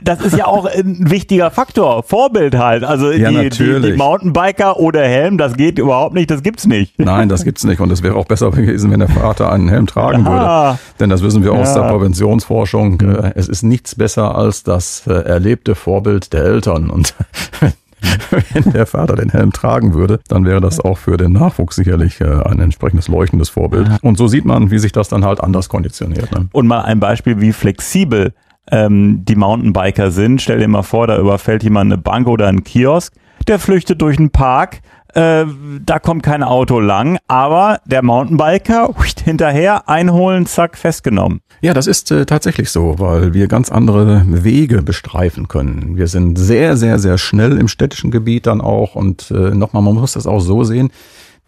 das 0.02 0.20
ist 0.20 0.36
ja 0.36 0.46
auch 0.46 0.66
ein 0.66 1.10
wichtiger 1.10 1.50
Faktor, 1.50 2.02
Vorbild 2.02 2.56
halt. 2.56 2.84
Also 2.84 3.10
ja, 3.12 3.30
die, 3.30 3.48
die, 3.50 3.80
die, 3.80 3.92
Mountainbiker 3.92 4.78
oder 4.78 5.02
Helm, 5.02 5.38
das 5.38 5.56
geht 5.56 5.78
überhaupt 5.78 6.14
nicht, 6.14 6.30
das 6.30 6.42
gibt's 6.42 6.66
nicht. 6.66 6.98
Nein, 6.98 7.28
das 7.28 7.44
gibt's 7.44 7.64
nicht. 7.64 7.80
Und 7.80 7.90
es 7.90 8.02
wäre 8.02 8.16
auch 8.16 8.26
besser 8.26 8.50
gewesen, 8.50 8.90
wenn 8.90 9.00
der 9.00 9.08
Vater 9.08 9.52
einen 9.52 9.68
Helm 9.68 9.86
tragen 9.86 10.26
würde. 10.26 10.78
Denn 11.00 11.10
das 11.10 11.22
wissen 11.22 11.44
wir 11.44 11.54
ja. 11.54 11.60
aus 11.60 11.74
der 11.74 11.82
Präventionsforschung. 11.82 12.98
Mhm. 13.00 13.32
Es 13.34 13.48
ist 13.48 13.62
nichts 13.62 13.94
besser 13.94 14.36
als 14.36 14.62
das 14.62 15.06
äh, 15.06 15.12
erlebte 15.12 15.74
Vorbild 15.74 16.32
der 16.32 16.44
Eltern. 16.44 16.90
Und 16.90 17.14
wenn 18.52 18.72
der 18.72 18.86
Vater 18.86 19.16
den 19.16 19.30
Helm 19.30 19.52
tragen 19.52 19.94
würde, 19.94 20.20
dann 20.28 20.44
wäre 20.44 20.60
das 20.60 20.80
auch 20.80 20.98
für 20.98 21.16
den 21.16 21.32
Nachwuchs 21.32 21.76
sicherlich 21.76 22.20
äh, 22.20 22.24
ein 22.24 22.60
entsprechendes 22.60 23.08
leuchtendes 23.08 23.48
Vorbild. 23.48 23.88
Und 24.02 24.18
so 24.18 24.26
sieht 24.28 24.44
man, 24.44 24.70
wie 24.70 24.78
sich 24.78 24.92
das 24.92 25.08
dann 25.08 25.24
halt 25.24 25.40
anders 25.40 25.68
konditioniert. 25.68 26.32
Ne? 26.32 26.48
Und 26.52 26.66
mal 26.66 26.82
ein 26.82 27.00
Beispiel, 27.00 27.40
wie 27.40 27.52
flexibel 27.52 28.32
ähm, 28.70 29.24
die 29.24 29.36
Mountainbiker 29.36 30.10
sind. 30.10 30.42
Stell 30.42 30.58
dir 30.58 30.68
mal 30.68 30.82
vor, 30.82 31.06
da 31.06 31.18
überfällt 31.18 31.62
jemand 31.62 31.92
eine 31.92 32.00
Bank 32.00 32.26
oder 32.28 32.48
einen 32.48 32.64
Kiosk, 32.64 33.12
der 33.46 33.58
flüchtet 33.58 34.00
durch 34.00 34.18
einen 34.18 34.30
Park, 34.30 34.80
äh, 35.14 35.46
da 35.84 35.98
kommt 35.98 36.22
kein 36.22 36.42
Auto 36.42 36.80
lang, 36.80 37.18
aber 37.28 37.80
der 37.84 38.02
Mountainbiker 38.02 38.94
hinterher 39.24 39.88
einholen, 39.88 40.46
zack, 40.46 40.76
festgenommen. 40.76 41.40
Ja, 41.60 41.72
das 41.72 41.86
ist 41.86 42.10
äh, 42.10 42.26
tatsächlich 42.26 42.70
so, 42.70 42.98
weil 42.98 43.32
wir 43.32 43.46
ganz 43.46 43.70
andere 43.70 44.24
Wege 44.26 44.82
bestreifen 44.82 45.48
können. 45.48 45.96
Wir 45.96 46.08
sind 46.08 46.36
sehr, 46.36 46.76
sehr, 46.76 46.98
sehr 46.98 47.18
schnell 47.18 47.58
im 47.58 47.68
städtischen 47.68 48.10
Gebiet 48.10 48.46
dann 48.46 48.60
auch 48.60 48.94
und 48.94 49.30
äh, 49.30 49.54
nochmal, 49.54 49.82
man 49.82 49.94
muss 49.94 50.12
das 50.12 50.26
auch 50.26 50.40
so 50.40 50.64
sehen. 50.64 50.90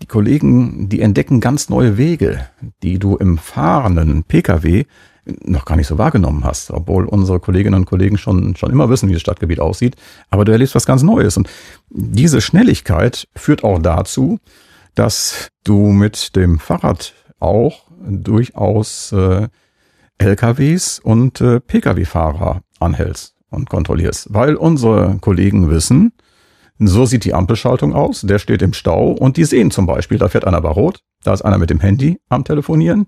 Die 0.02 0.06
Kollegen, 0.06 0.88
die 0.88 1.00
entdecken 1.00 1.40
ganz 1.40 1.68
neue 1.68 1.96
Wege, 1.96 2.46
die 2.82 2.98
du 2.98 3.16
im 3.16 3.38
fahrenden 3.38 4.24
Pkw 4.24 4.84
noch 5.44 5.64
gar 5.64 5.76
nicht 5.76 5.88
so 5.88 5.98
wahrgenommen 5.98 6.44
hast, 6.44 6.70
obwohl 6.70 7.04
unsere 7.04 7.40
Kolleginnen 7.40 7.80
und 7.80 7.86
Kollegen 7.86 8.16
schon, 8.16 8.56
schon 8.56 8.70
immer 8.70 8.88
wissen, 8.88 9.08
wie 9.08 9.12
das 9.12 9.22
Stadtgebiet 9.22 9.60
aussieht. 9.60 9.96
Aber 10.30 10.44
du 10.44 10.52
erlebst 10.52 10.74
was 10.74 10.86
ganz 10.86 11.02
Neues. 11.02 11.36
Und 11.36 11.48
diese 11.90 12.40
Schnelligkeit 12.40 13.26
führt 13.34 13.64
auch 13.64 13.80
dazu, 13.80 14.38
dass 14.94 15.50
du 15.64 15.88
mit 15.88 16.36
dem 16.36 16.58
Fahrrad 16.58 17.12
auch 17.40 17.84
durchaus 18.08 19.12
äh, 19.12 19.48
LKWs 20.18 21.00
und 21.00 21.40
äh, 21.40 21.60
Pkw-Fahrer 21.60 22.62
anhältst 22.78 23.34
und 23.50 23.68
kontrollierst. 23.68 24.32
Weil 24.32 24.54
unsere 24.54 25.18
Kollegen 25.20 25.70
wissen, 25.70 26.12
so 26.78 27.04
sieht 27.04 27.24
die 27.24 27.34
Ampelschaltung 27.34 27.94
aus, 27.94 28.22
der 28.22 28.38
steht 28.38 28.62
im 28.62 28.74
Stau 28.74 29.10
und 29.10 29.36
die 29.36 29.44
sehen 29.44 29.70
zum 29.70 29.86
Beispiel, 29.86 30.18
da 30.18 30.28
fährt 30.28 30.44
einer 30.44 30.60
bei 30.60 30.68
Rot, 30.68 31.00
da 31.24 31.32
ist 31.32 31.42
einer 31.42 31.58
mit 31.58 31.70
dem 31.70 31.80
Handy 31.80 32.20
am 32.28 32.44
Telefonieren, 32.44 33.06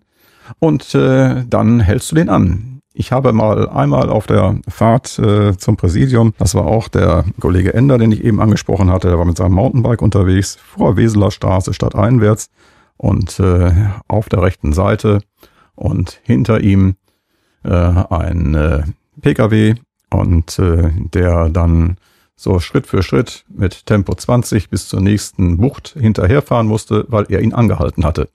und 0.59 0.95
äh, 0.95 1.45
dann 1.47 1.81
hältst 1.81 2.11
du 2.11 2.17
den 2.17 2.29
an. 2.29 2.79
Ich 3.01 3.13
habe 3.13 3.33
mal 3.33 3.69
einmal 3.69 4.11
auf 4.11 4.27
der 4.27 4.59
Fahrt 4.69 5.21
äh, 5.21 5.57
zum 5.57 5.77
Präsidium, 5.77 6.35
das 6.39 6.57
war 6.57 6.67
auch 6.67 6.89
der 6.89 7.25
Kollege 7.39 7.73
Ender, 7.73 7.97
den 7.97 8.11
ich 8.11 8.25
eben 8.25 8.41
angesprochen 8.41 8.91
hatte, 8.91 9.07
der 9.07 9.19
war 9.19 9.25
mit 9.25 9.37
seinem 9.37 9.53
Mountainbike 9.53 10.03
unterwegs, 10.03 10.57
vor 10.57 10.97
Weseler 10.97 11.31
Straße 11.31 11.73
stadteinwärts 11.75 12.51
und 12.97 13.39
äh, 13.39 13.71
auf 14.09 14.29
der 14.29 14.43
rechten 14.43 14.73
Seite 14.73 15.21
und 15.77 16.21
hinter 16.25 16.61
ihm 16.61 16.97
äh, 17.63 17.71
ein 17.71 18.55
äh, 18.57 18.83
Pkw 19.21 19.77
und 20.11 20.59
äh, 20.59 20.91
der 21.15 21.51
dann 21.51 21.99
so 22.35 22.59
Schritt 22.59 22.89
für 22.89 23.05
Schritt 23.05 23.45
mit 23.49 23.87
Tempo 23.87 24.15
20 24.15 24.71
bis 24.71 24.89
zur 24.89 25.01
nächsten 25.01 25.59
Bucht 25.59 25.97
hinterherfahren 25.99 26.67
musste, 26.67 27.05
weil 27.09 27.27
er 27.29 27.43
ihn 27.43 27.53
angehalten 27.53 28.05
hatte. 28.05 28.29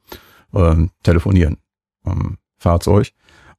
Äh, 0.54 0.88
telefonieren 1.04 1.58
ähm, 2.05 2.37
Fahrzeug. 2.57 3.11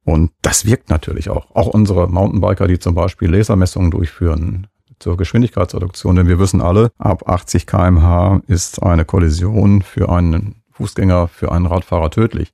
Und 0.03 0.31
das 0.41 0.65
wirkt 0.65 0.89
natürlich 0.89 1.29
auch. 1.29 1.55
Auch 1.55 1.67
unsere 1.67 2.07
Mountainbiker, 2.07 2.67
die 2.67 2.79
zum 2.79 2.93
Beispiel 2.93 3.35
Lasermessungen 3.35 3.91
durchführen 3.91 4.67
zur 4.99 5.17
Geschwindigkeitsreduktion, 5.17 6.15
denn 6.15 6.27
wir 6.27 6.39
wissen 6.39 6.61
alle, 6.61 6.91
ab 6.97 7.27
80 7.27 7.67
kmh 7.67 8.41
ist 8.47 8.81
eine 8.81 9.03
Kollision 9.03 9.81
für 9.81 10.09
einen 10.09 10.61
Fußgänger, 10.71 11.27
für 11.27 11.51
einen 11.51 11.65
Radfahrer 11.65 12.11
tödlich. 12.11 12.53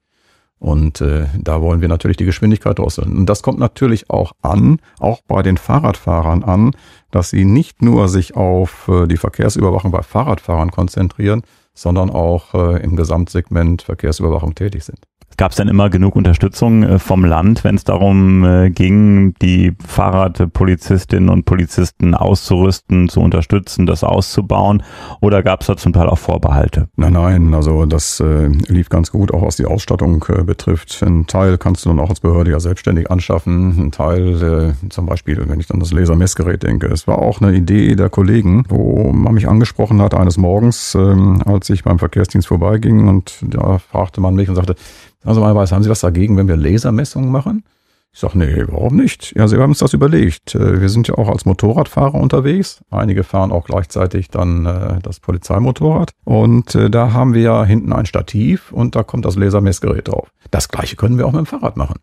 Und 0.59 1.01
äh, 1.01 1.25
da 1.39 1.59
wollen 1.61 1.81
wir 1.81 1.87
natürlich 1.87 2.17
die 2.17 2.25
Geschwindigkeit 2.25 2.77
drosseln. 2.77 3.17
Und 3.17 3.25
das 3.25 3.41
kommt 3.41 3.57
natürlich 3.57 4.11
auch 4.11 4.33
an, 4.43 4.79
auch 4.99 5.21
bei 5.27 5.41
den 5.41 5.57
Fahrradfahrern 5.57 6.43
an, 6.43 6.75
dass 7.09 7.31
sie 7.31 7.45
nicht 7.45 7.81
nur 7.81 8.07
sich 8.07 8.35
auf 8.35 8.87
äh, 8.87 9.07
die 9.07 9.17
Verkehrsüberwachung 9.17 9.89
bei 9.89 10.03
Fahrradfahrern 10.03 10.69
konzentrieren, 10.69 11.41
sondern 11.73 12.11
auch 12.11 12.53
äh, 12.53 12.83
im 12.83 12.95
Gesamtsegment 12.95 13.81
Verkehrsüberwachung 13.81 14.53
tätig 14.53 14.83
sind. 14.83 14.99
Gab 15.37 15.51
es 15.51 15.57
denn 15.57 15.67
immer 15.67 15.89
genug 15.89 16.15
Unterstützung 16.15 16.83
äh, 16.83 16.99
vom 16.99 17.25
Land, 17.25 17.63
wenn 17.63 17.75
es 17.75 17.83
darum 17.83 18.43
äh, 18.43 18.69
ging, 18.69 19.33
die 19.41 19.73
Fahrradpolizistinnen 19.85 21.29
und 21.29 21.45
Polizisten 21.45 22.13
auszurüsten, 22.15 23.09
zu 23.09 23.21
unterstützen, 23.21 23.85
das 23.85 24.03
auszubauen? 24.03 24.83
Oder 25.19 25.43
gab 25.43 25.61
es 25.61 25.67
da 25.67 25.77
zum 25.77 25.93
Teil 25.93 26.07
auch 26.07 26.17
Vorbehalte? 26.17 26.89
Nein, 26.95 27.13
nein, 27.13 27.53
also 27.53 27.85
das 27.85 28.19
äh, 28.19 28.47
lief 28.67 28.89
ganz 28.89 29.11
gut, 29.11 29.33
auch 29.33 29.41
was 29.41 29.55
die 29.55 29.65
Ausstattung 29.65 30.23
äh, 30.29 30.43
betrifft. 30.43 31.01
Ein 31.01 31.27
Teil 31.27 31.57
kannst 31.57 31.85
du 31.85 31.89
dann 31.89 31.99
auch 31.99 32.09
als 32.09 32.19
Behörde 32.19 32.51
ja 32.51 32.59
selbstständig 32.59 33.09
anschaffen. 33.09 33.75
Ein 33.77 33.91
Teil, 33.91 34.75
äh, 34.83 34.89
zum 34.89 35.05
Beispiel, 35.05 35.41
wenn 35.47 35.59
ich 35.59 35.67
dann 35.67 35.79
das 35.79 35.91
Lasermessgerät 35.91 36.63
denke, 36.63 36.87
es 36.87 37.07
war 37.07 37.19
auch 37.19 37.41
eine 37.41 37.55
Idee 37.55 37.95
der 37.95 38.09
Kollegen, 38.09 38.65
wo 38.69 39.11
man 39.11 39.33
mich 39.33 39.47
angesprochen 39.47 40.01
hat 40.01 40.13
eines 40.13 40.37
Morgens, 40.37 40.95
ähm, 40.95 41.41
als 41.45 41.69
ich 41.69 41.83
beim 41.83 41.99
Verkehrsdienst 41.99 42.47
vorbeiging 42.47 43.07
und 43.07 43.37
da 43.41 43.79
fragte 43.79 44.21
man 44.21 44.35
mich 44.35 44.49
und 44.49 44.55
sagte, 44.55 44.75
also 45.23 45.41
mal 45.41 45.55
weiß, 45.55 45.71
haben 45.71 45.83
Sie 45.83 45.89
was 45.89 46.01
dagegen, 46.01 46.37
wenn 46.37 46.47
wir 46.47 46.57
Lasermessungen 46.57 47.31
machen? 47.31 47.63
Ich 48.13 48.19
sage, 48.19 48.37
nee, 48.37 48.65
warum 48.67 48.97
nicht? 48.97 49.33
Ja, 49.37 49.47
Sie 49.47 49.55
haben 49.57 49.69
uns 49.69 49.79
das 49.79 49.93
überlegt. 49.93 50.53
Äh, 50.53 50.81
wir 50.81 50.89
sind 50.89 51.07
ja 51.07 51.15
auch 51.15 51.29
als 51.29 51.45
Motorradfahrer 51.45 52.15
unterwegs. 52.15 52.83
Einige 52.89 53.23
fahren 53.23 53.53
auch 53.53 53.65
gleichzeitig 53.65 54.27
dann 54.27 54.65
äh, 54.65 54.99
das 55.01 55.21
Polizeimotorrad. 55.21 56.11
Und 56.25 56.75
äh, 56.75 56.89
da 56.89 57.13
haben 57.13 57.33
wir 57.33 57.41
ja 57.41 57.63
hinten 57.63 57.93
ein 57.93 58.05
Stativ 58.05 58.73
und 58.73 58.95
da 58.95 59.03
kommt 59.03 59.23
das 59.23 59.37
Lasermessgerät 59.37 60.09
drauf. 60.09 60.29
Das 60.51 60.67
gleiche 60.67 60.97
können 60.97 61.17
wir 61.17 61.25
auch 61.25 61.31
mit 61.31 61.39
dem 61.39 61.45
Fahrrad 61.45 61.77
machen. 61.77 61.99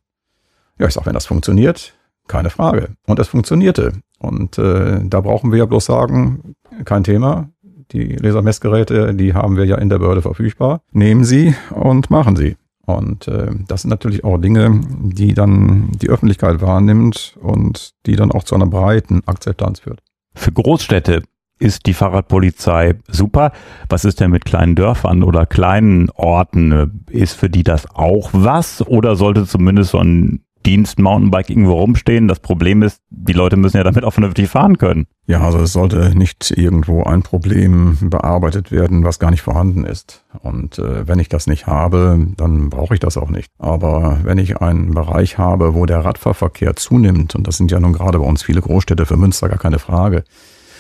Ja, 0.79 0.87
ich 0.87 0.95
sage, 0.95 1.07
wenn 1.07 1.15
das 1.15 1.27
funktioniert, 1.27 1.95
keine 2.27 2.49
Frage. 2.49 2.91
Und 3.07 3.19
es 3.19 3.29
funktionierte. 3.29 3.93
Und 4.19 4.57
äh, 4.57 5.01
da 5.05 5.21
brauchen 5.21 5.53
wir 5.53 5.59
ja 5.59 5.67
bloß 5.67 5.85
sagen, 5.85 6.55
kein 6.85 7.05
Thema. 7.05 7.51
Die 7.93 8.17
Lasermessgeräte, 8.17 9.15
die 9.15 9.35
haben 9.35 9.57
wir 9.57 9.67
ja 9.67 9.77
in 9.77 9.91
der 9.91 9.99
Behörde 9.99 10.23
verfügbar. 10.23 10.81
Nehmen 10.93 11.25
Sie 11.25 11.55
und 11.71 12.11
machen 12.11 12.37
Sie. 12.37 12.57
Und 12.89 13.29
äh, 13.29 13.51
das 13.69 13.83
sind 13.83 13.91
natürlich 13.91 14.25
auch 14.25 14.39
Dinge, 14.39 14.81
die 14.89 15.35
dann 15.35 15.93
die 16.01 16.09
Öffentlichkeit 16.09 16.63
wahrnimmt 16.63 17.37
und 17.39 17.93
die 18.07 18.17
dann 18.17 18.33
auch 18.33 18.45
zu 18.45 18.55
einer 18.55 18.67
breiten 18.67 19.21
Akzeptanz 19.27 19.81
führt. 19.81 20.01
Für 20.35 20.53
Großstädte 20.53 21.23
ist 21.59 21.85
die 21.85 21.93
Fahrradpolizei 21.93 22.95
super. 23.07 23.53
Was 23.91 24.07
ist 24.07 24.21
denn 24.21 24.31
mit 24.31 24.47
kleinen 24.47 24.75
Dörfern 24.75 25.23
oder 25.23 25.45
kleinen 25.45 26.09
Orten? 26.15 27.05
Ist 27.11 27.35
für 27.35 27.51
die 27.51 27.63
das 27.63 27.87
auch 27.95 28.31
was? 28.33 28.81
Oder 28.87 29.17
sollte 29.17 29.45
zumindest 29.45 29.91
so 29.91 29.99
ein 29.99 30.41
Dienst 30.67 30.99
Mountainbike 30.99 31.51
irgendwo 31.51 31.75
rumstehen. 31.75 32.29
Das 32.29 32.41
Problem 32.41 32.83
ist, 32.83 33.01
die 33.11 33.33
Leute 33.33 33.57
müssen 33.57 33.77
ja 33.77 33.85
damit 33.85 34.05
auch 34.05 34.13
vernünftig 34.13 34.49
fahren 34.49 34.79
können. 34.79 35.07
Ja, 35.27 35.41
also 35.43 35.59
es 35.59 35.73
sollte 35.73 36.17
nicht 36.17 36.53
irgendwo 36.57 37.05
ein 37.05 37.23
Problem 37.23 37.97
bearbeitet 38.01 38.71
werden, 38.71 39.05
was 39.05 39.19
gar 39.19 39.31
nicht 39.31 39.43
vorhanden 39.43 39.85
ist. 39.85 40.25
Und 40.41 40.79
äh, 40.79 41.07
wenn 41.07 41.19
ich 41.19 41.29
das 41.29 41.47
nicht 41.47 41.67
habe, 41.67 42.19
dann 42.37 42.71
brauche 42.71 42.95
ich 42.95 43.01
das 43.01 43.17
auch 43.17 43.31
nicht. 43.31 43.51
Aber 43.59 44.21
wenn 44.25 44.39
ich 44.39 44.59
einen 44.59 44.95
Bereich 44.95 45.39
habe, 45.39 45.75
wo 45.75 45.87
der 45.87 46.05
Radfahrverkehr 46.05 46.77
zunimmt, 46.77 47.35
und 47.35 47.47
das 47.47 47.57
sind 47.57 47.71
ja 47.71 47.81
nun 47.81 47.93
gerade 47.93 48.19
bei 48.19 48.27
uns 48.27 48.43
viele 48.43 48.61
Großstädte 48.61 49.07
für 49.07 49.17
Münster 49.17 49.49
gar 49.49 49.59
keine 49.59 49.79
Frage, 49.79 50.25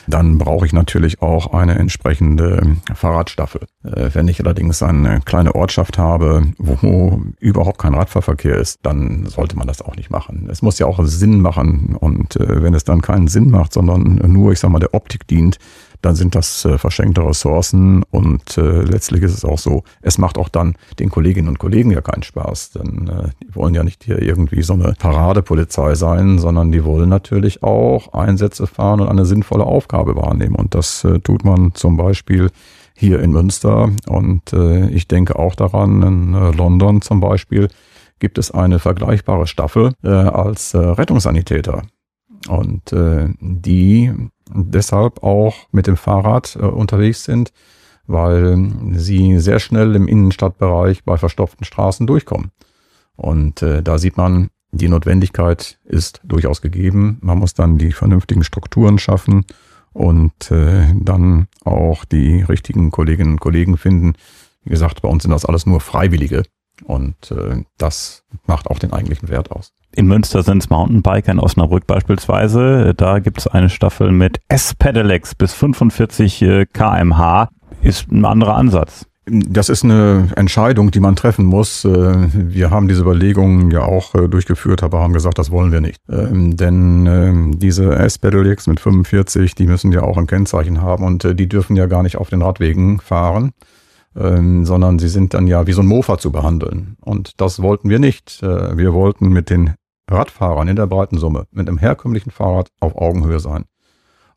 dann 0.08 0.38
brauche 0.38 0.66
ich 0.66 0.72
natürlich 0.72 1.22
auch 1.22 1.52
eine 1.52 1.78
entsprechende 1.78 2.76
Fahrradstaffel. 2.94 3.62
Äh, 3.84 4.10
wenn 4.12 4.28
ich 4.28 4.40
allerdings 4.40 4.82
eine 4.82 5.20
kleine 5.20 5.54
Ortschaft 5.54 5.98
habe, 5.98 6.42
wo 6.58 7.22
überhaupt 7.40 7.78
kein 7.78 7.94
Radfahrverkehr 7.94 8.56
ist, 8.56 8.80
dann 8.82 9.26
sollte 9.26 9.56
man 9.56 9.66
das 9.66 9.82
auch 9.82 9.96
nicht 9.96 10.10
machen. 10.10 10.48
Es 10.50 10.62
muss 10.62 10.78
ja 10.78 10.86
auch 10.86 11.00
Sinn 11.04 11.40
machen 11.40 11.96
und 11.98 12.36
äh, 12.36 12.62
wenn 12.62 12.74
es 12.74 12.84
dann 12.84 13.02
keinen 13.02 13.28
Sinn 13.28 13.50
macht, 13.50 13.72
sondern 13.72 14.20
nur, 14.32 14.52
ich 14.52 14.60
sag 14.60 14.70
mal, 14.70 14.78
der 14.78 14.94
Optik 14.94 15.26
dient, 15.26 15.58
dann 16.02 16.14
sind 16.14 16.34
das 16.34 16.64
äh, 16.64 16.78
verschenkte 16.78 17.24
Ressourcen 17.24 18.02
und 18.10 18.56
äh, 18.56 18.82
letztlich 18.82 19.22
ist 19.22 19.34
es 19.34 19.44
auch 19.44 19.58
so, 19.58 19.82
es 20.00 20.18
macht 20.18 20.38
auch 20.38 20.48
dann 20.48 20.74
den 20.98 21.10
Kolleginnen 21.10 21.48
und 21.48 21.58
Kollegen 21.58 21.90
ja 21.90 22.00
keinen 22.00 22.22
Spaß, 22.22 22.70
denn 22.70 23.08
äh, 23.08 23.28
die 23.42 23.54
wollen 23.54 23.74
ja 23.74 23.82
nicht 23.82 24.04
hier 24.04 24.20
irgendwie 24.20 24.62
so 24.62 24.74
eine 24.74 24.94
Paradepolizei 24.98 25.94
sein, 25.94 26.38
sondern 26.38 26.72
die 26.72 26.84
wollen 26.84 27.08
natürlich 27.08 27.62
auch 27.62 28.12
Einsätze 28.12 28.66
fahren 28.66 29.00
und 29.00 29.08
eine 29.08 29.26
sinnvolle 29.26 29.64
Aufgabe 29.64 30.16
wahrnehmen 30.16 30.54
und 30.54 30.74
das 30.74 31.04
äh, 31.04 31.18
tut 31.20 31.44
man 31.44 31.74
zum 31.74 31.96
Beispiel 31.96 32.50
hier 32.94 33.20
in 33.20 33.32
Münster 33.32 33.90
und 34.06 34.52
äh, 34.52 34.88
ich 34.90 35.08
denke 35.08 35.38
auch 35.38 35.54
daran, 35.54 36.02
in 36.02 36.34
äh, 36.34 36.50
London 36.50 37.02
zum 37.02 37.20
Beispiel 37.20 37.68
gibt 38.18 38.38
es 38.38 38.50
eine 38.50 38.78
vergleichbare 38.78 39.46
Staffel 39.46 39.92
äh, 40.02 40.08
als 40.08 40.74
äh, 40.74 40.78
Rettungssanitäter. 40.78 41.82
Und 42.48 42.92
äh, 42.92 43.28
die 43.40 44.12
deshalb 44.54 45.22
auch 45.22 45.54
mit 45.72 45.86
dem 45.86 45.96
Fahrrad 45.96 46.56
äh, 46.56 46.64
unterwegs 46.64 47.24
sind, 47.24 47.52
weil 48.06 48.72
sie 48.94 49.38
sehr 49.38 49.58
schnell 49.58 49.94
im 49.94 50.08
Innenstadtbereich 50.08 51.04
bei 51.04 51.18
verstopften 51.18 51.64
Straßen 51.64 52.06
durchkommen. 52.06 52.52
Und 53.16 53.62
äh, 53.62 53.82
da 53.82 53.98
sieht 53.98 54.16
man, 54.16 54.50
die 54.70 54.88
Notwendigkeit 54.88 55.78
ist 55.84 56.20
durchaus 56.24 56.62
gegeben. 56.62 57.18
Man 57.20 57.38
muss 57.38 57.54
dann 57.54 57.78
die 57.78 57.92
vernünftigen 57.92 58.44
Strukturen 58.44 58.98
schaffen 58.98 59.44
und 59.92 60.50
äh, 60.50 60.86
dann 60.94 61.48
auch 61.64 62.04
die 62.04 62.42
richtigen 62.42 62.90
Kolleginnen 62.90 63.32
und 63.32 63.40
Kollegen 63.40 63.76
finden. 63.76 64.14
Wie 64.62 64.70
gesagt, 64.70 65.02
bei 65.02 65.08
uns 65.08 65.22
sind 65.22 65.32
das 65.32 65.44
alles 65.44 65.66
nur 65.66 65.80
Freiwillige 65.80 66.44
und 66.84 67.30
äh, 67.30 67.64
das 67.78 68.24
macht 68.46 68.68
auch 68.68 68.78
den 68.78 68.92
eigentlichen 68.92 69.28
Wert 69.28 69.50
aus. 69.50 69.72
In 69.98 70.06
Münster 70.06 70.44
sind 70.44 70.62
es 70.62 70.70
Mountainbiker, 70.70 71.32
in 71.32 71.40
Osnabrück 71.40 71.88
beispielsweise. 71.88 72.94
Da 72.96 73.18
gibt 73.18 73.38
es 73.38 73.48
eine 73.48 73.68
Staffel 73.68 74.12
mit 74.12 74.38
S-Pedelecs 74.46 75.34
bis 75.34 75.52
45 75.54 76.42
äh, 76.42 76.66
kmh. 76.66 77.48
Ist 77.82 78.08
ein 78.08 78.24
anderer 78.24 78.54
Ansatz. 78.54 79.06
Das 79.26 79.68
ist 79.68 79.82
eine 79.82 80.28
Entscheidung, 80.36 80.92
die 80.92 81.00
man 81.00 81.16
treffen 81.16 81.46
muss. 81.46 81.84
Äh, 81.84 82.14
wir 82.32 82.70
haben 82.70 82.86
diese 82.86 83.02
Überlegungen 83.02 83.72
ja 83.72 83.82
auch 83.82 84.14
äh, 84.14 84.28
durchgeführt, 84.28 84.84
aber 84.84 85.00
haben 85.00 85.14
gesagt, 85.14 85.36
das 85.36 85.50
wollen 85.50 85.72
wir 85.72 85.80
nicht. 85.80 86.00
Ähm, 86.08 86.56
denn 86.56 87.06
ähm, 87.06 87.58
diese 87.58 87.92
S-Pedelecs 87.96 88.68
mit 88.68 88.78
45, 88.78 89.56
die 89.56 89.66
müssen 89.66 89.90
ja 89.90 90.02
auch 90.02 90.16
ein 90.16 90.28
Kennzeichen 90.28 90.80
haben 90.80 91.02
und 91.02 91.24
die 91.24 91.48
dürfen 91.48 91.74
ja 91.74 91.86
gar 91.86 92.04
nicht 92.04 92.18
auf 92.18 92.30
den 92.30 92.42
Radwegen 92.42 93.00
fahren 93.00 93.50
ähm, 94.16 94.64
sondern 94.64 94.98
sie 94.98 95.08
sind 95.08 95.34
dann 95.34 95.48
ja 95.48 95.66
wie 95.66 95.72
so 95.72 95.82
ein 95.82 95.86
Mofa 95.86 96.18
zu 96.18 96.32
behandeln. 96.32 96.96
Und 97.00 97.40
das 97.40 97.60
wollten 97.60 97.90
wir 97.90 97.98
nicht. 97.98 98.42
Äh, 98.44 98.76
wir 98.76 98.94
wollten 98.94 99.28
mit 99.28 99.50
den 99.50 99.74
Radfahrern 100.08 100.68
in 100.68 100.76
der 100.76 100.86
breiten 100.86 101.18
Summe, 101.18 101.46
mit 101.50 101.68
einem 101.68 101.78
herkömmlichen 101.78 102.30
Fahrrad 102.30 102.68
auf 102.80 102.96
Augenhöhe 102.96 103.40
sein. 103.40 103.64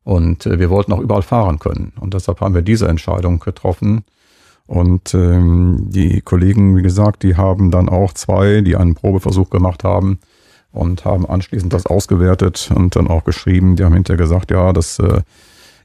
Und 0.04 0.46
äh, 0.46 0.60
wir 0.60 0.70
wollten 0.70 0.94
auch 0.94 1.00
überall 1.00 1.22
fahren 1.22 1.60
können. 1.60 1.94
Und 2.00 2.14
deshalb 2.14 2.42
haben 2.42 2.56
wir 2.56 2.62
diese 2.62 2.88
Entscheidung 2.88 3.40
getroffen. 3.40 4.04
Und 4.66 5.14
ähm, 5.14 5.88
die 5.90 6.22
Kollegen, 6.22 6.78
wie 6.78 6.82
gesagt, 6.82 7.24
die 7.24 7.36
haben 7.36 7.72
dann 7.72 7.90
auch 7.90 8.14
zwei, 8.14 8.62
die 8.62 8.76
einen 8.76 8.96
Probeversuch 8.96 9.50
gemacht 9.50 9.84
haben 9.84 10.20
und 10.72 11.06
haben 11.06 11.26
anschließend 11.26 11.74
das 11.74 11.86
ausgewertet 11.86 12.72
und 12.74 12.96
dann 12.96 13.08
auch 13.08 13.24
geschrieben. 13.24 13.76
Die 13.76 13.84
haben 13.84 13.94
hinterher 13.94 14.18
gesagt, 14.18 14.52
ja, 14.52 14.72
das 14.74 14.98
äh, 15.00 15.22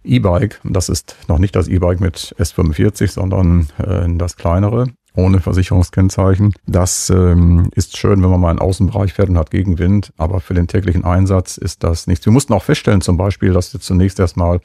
E-Bike. 0.04 0.60
Das 0.64 0.88
ist 0.88 1.16
noch 1.28 1.38
nicht 1.38 1.56
das 1.56 1.68
E-Bike 1.68 2.00
mit 2.00 2.34
S45, 2.38 3.08
sondern 3.08 3.68
äh, 3.78 4.06
das 4.16 4.36
kleinere 4.36 4.86
ohne 5.16 5.40
Versicherungskennzeichen. 5.40 6.54
Das 6.66 7.10
ähm, 7.10 7.70
ist 7.74 7.96
schön, 7.96 8.22
wenn 8.22 8.30
man 8.30 8.40
mal 8.40 8.50
in 8.52 8.58
den 8.58 8.62
Außenbereich 8.62 9.12
fährt 9.12 9.28
und 9.28 9.38
hat 9.38 9.50
Gegenwind, 9.50 10.12
aber 10.16 10.40
für 10.40 10.54
den 10.54 10.68
täglichen 10.68 11.04
Einsatz 11.04 11.56
ist 11.56 11.82
das 11.82 12.06
nichts. 12.06 12.26
Wir 12.26 12.32
mussten 12.32 12.52
auch 12.52 12.62
feststellen 12.62 13.00
zum 13.00 13.16
Beispiel, 13.16 13.52
dass 13.52 13.72
wir 13.72 13.80
zunächst 13.80 14.20
erstmal 14.20 14.60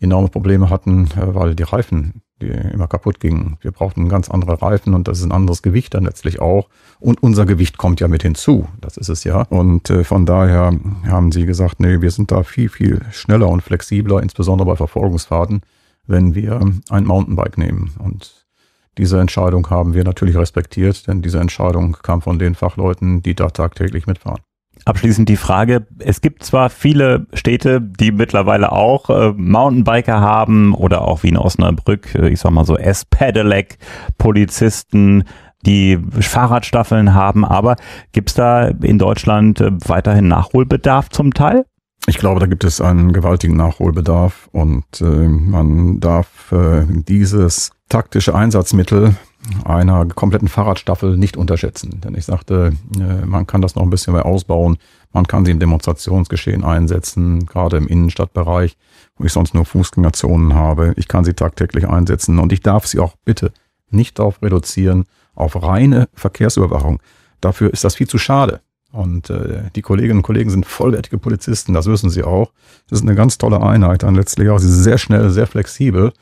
enorme 0.00 0.28
Probleme 0.28 0.70
hatten, 0.70 1.08
äh, 1.16 1.34
weil 1.34 1.54
die 1.54 1.62
Reifen 1.62 2.22
die 2.40 2.48
immer 2.48 2.88
kaputt 2.88 3.20
gingen. 3.20 3.56
Wir 3.60 3.70
brauchten 3.70 4.08
ganz 4.08 4.30
andere 4.30 4.60
Reifen 4.60 4.94
und 4.94 5.08
das 5.08 5.18
ist 5.18 5.24
ein 5.24 5.32
anderes 5.32 5.62
Gewicht 5.62 5.94
dann 5.94 6.04
letztlich 6.04 6.40
auch. 6.40 6.68
Und 6.98 7.22
unser 7.22 7.46
Gewicht 7.46 7.78
kommt 7.78 8.00
ja 8.00 8.08
mit 8.08 8.22
hinzu. 8.22 8.66
Das 8.80 8.96
ist 8.96 9.08
es 9.08 9.24
ja. 9.24 9.42
Und 9.42 9.90
äh, 9.90 10.04
von 10.04 10.26
daher 10.26 10.72
haben 11.06 11.32
sie 11.32 11.46
gesagt, 11.46 11.80
nee, 11.80 12.00
wir 12.00 12.10
sind 12.10 12.30
da 12.30 12.42
viel, 12.42 12.68
viel 12.68 13.02
schneller 13.10 13.48
und 13.48 13.62
flexibler, 13.62 14.22
insbesondere 14.22 14.68
bei 14.68 14.76
Verfolgungsfahrten, 14.76 15.62
wenn 16.06 16.34
wir 16.34 16.60
ein 16.88 17.04
Mountainbike 17.04 17.58
nehmen. 17.58 17.92
Und 17.98 18.46
diese 18.98 19.20
Entscheidung 19.20 19.70
haben 19.70 19.94
wir 19.94 20.04
natürlich 20.04 20.36
respektiert, 20.36 21.06
denn 21.06 21.22
diese 21.22 21.40
Entscheidung 21.40 21.96
kam 22.02 22.22
von 22.22 22.38
den 22.38 22.54
Fachleuten, 22.54 23.22
die 23.22 23.34
da 23.34 23.48
tagtäglich 23.48 24.06
mitfahren. 24.06 24.40
Abschließend 24.84 25.28
die 25.28 25.36
Frage, 25.36 25.86
es 25.98 26.20
gibt 26.20 26.42
zwar 26.42 26.70
viele 26.70 27.26
Städte, 27.34 27.80
die 27.80 28.12
mittlerweile 28.12 28.72
auch 28.72 29.10
äh, 29.10 29.32
Mountainbiker 29.36 30.20
haben 30.20 30.74
oder 30.74 31.02
auch 31.02 31.22
wie 31.22 31.28
in 31.28 31.36
Osnabrück, 31.36 32.14
äh, 32.14 32.28
ich 32.28 32.40
sag 32.40 32.52
mal 32.52 32.64
so 32.64 32.76
S-Pedelec, 32.76 33.78
Polizisten, 34.16 35.24
die 35.66 35.98
Fahrradstaffeln 36.18 37.12
haben, 37.12 37.44
aber 37.44 37.76
gibt's 38.12 38.34
da 38.34 38.68
in 38.68 38.98
Deutschland 38.98 39.60
äh, 39.60 39.70
weiterhin 39.86 40.28
Nachholbedarf 40.28 41.10
zum 41.10 41.34
Teil? 41.34 41.66
Ich 42.06 42.18
glaube, 42.18 42.40
da 42.40 42.46
gibt 42.46 42.64
es 42.64 42.80
einen 42.80 43.12
gewaltigen 43.12 43.56
Nachholbedarf 43.56 44.48
und 44.52 44.84
äh, 45.00 45.04
man 45.04 46.00
darf 46.00 46.50
äh, 46.50 46.84
dieses 46.88 47.72
taktische 47.88 48.34
Einsatzmittel 48.34 49.14
einer 49.64 50.06
kompletten 50.06 50.48
Fahrradstaffel 50.48 51.16
nicht 51.16 51.36
unterschätzen. 51.36 52.00
Denn 52.02 52.14
ich 52.14 52.24
sagte, 52.24 52.72
äh, 52.98 53.26
man 53.26 53.46
kann 53.46 53.62
das 53.62 53.74
noch 53.74 53.82
ein 53.82 53.90
bisschen 53.90 54.14
mehr 54.14 54.26
ausbauen. 54.26 54.78
Man 55.12 55.26
kann 55.26 55.44
sie 55.44 55.50
im 55.50 55.60
Demonstrationsgeschehen 55.60 56.64
einsetzen, 56.64 57.46
gerade 57.46 57.76
im 57.76 57.86
Innenstadtbereich, 57.86 58.76
wo 59.16 59.24
ich 59.24 59.32
sonst 59.32 59.54
nur 59.54 59.64
Fußgängerzonen 59.64 60.54
habe. 60.54 60.94
Ich 60.96 61.08
kann 61.08 61.24
sie 61.24 61.34
tagtäglich 61.34 61.88
einsetzen 61.88 62.38
und 62.38 62.52
ich 62.52 62.60
darf 62.60 62.86
sie 62.86 62.98
auch 62.98 63.14
bitte 63.24 63.52
nicht 63.90 64.18
darauf 64.18 64.42
reduzieren, 64.42 65.04
auf 65.34 65.62
reine 65.62 66.08
Verkehrsüberwachung, 66.14 67.00
dafür 67.40 67.72
ist 67.72 67.84
das 67.84 67.96
viel 67.96 68.08
zu 68.08 68.18
schade. 68.18 68.60
Und 68.92 69.30
äh, 69.30 69.70
die 69.76 69.82
Kolleginnen 69.82 70.18
und 70.18 70.22
Kollegen 70.22 70.50
sind 70.50 70.66
vollwertige 70.66 71.18
Polizisten, 71.18 71.74
das 71.74 71.86
wissen 71.86 72.10
sie 72.10 72.24
auch. 72.24 72.52
Das 72.88 73.00
ist 73.00 73.06
eine 73.06 73.14
ganz 73.14 73.38
tolle 73.38 73.62
Einheit 73.62 74.02
dann 74.02 74.16
letztlich 74.16 74.48
auch. 74.48 74.58
Sie 74.58 74.68
sind 74.68 74.82
sehr 74.82 74.98
schnell, 74.98 75.30
sehr 75.30 75.46
flexibel 75.46 76.12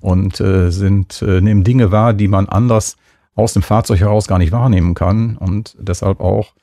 und 0.00 0.40
äh, 0.40 0.70
sind, 0.70 1.22
äh, 1.22 1.40
nehmen 1.40 1.64
Dinge 1.64 1.90
wahr, 1.90 2.12
die 2.12 2.28
man 2.28 2.48
anders 2.48 2.96
aus 3.34 3.54
dem 3.54 3.62
Fahrzeug 3.62 4.00
heraus 4.00 4.26
gar 4.26 4.38
nicht 4.38 4.52
wahrnehmen 4.52 4.94
kann 4.94 5.36
und 5.36 5.76
deshalb 5.78 6.20
auch 6.20 6.54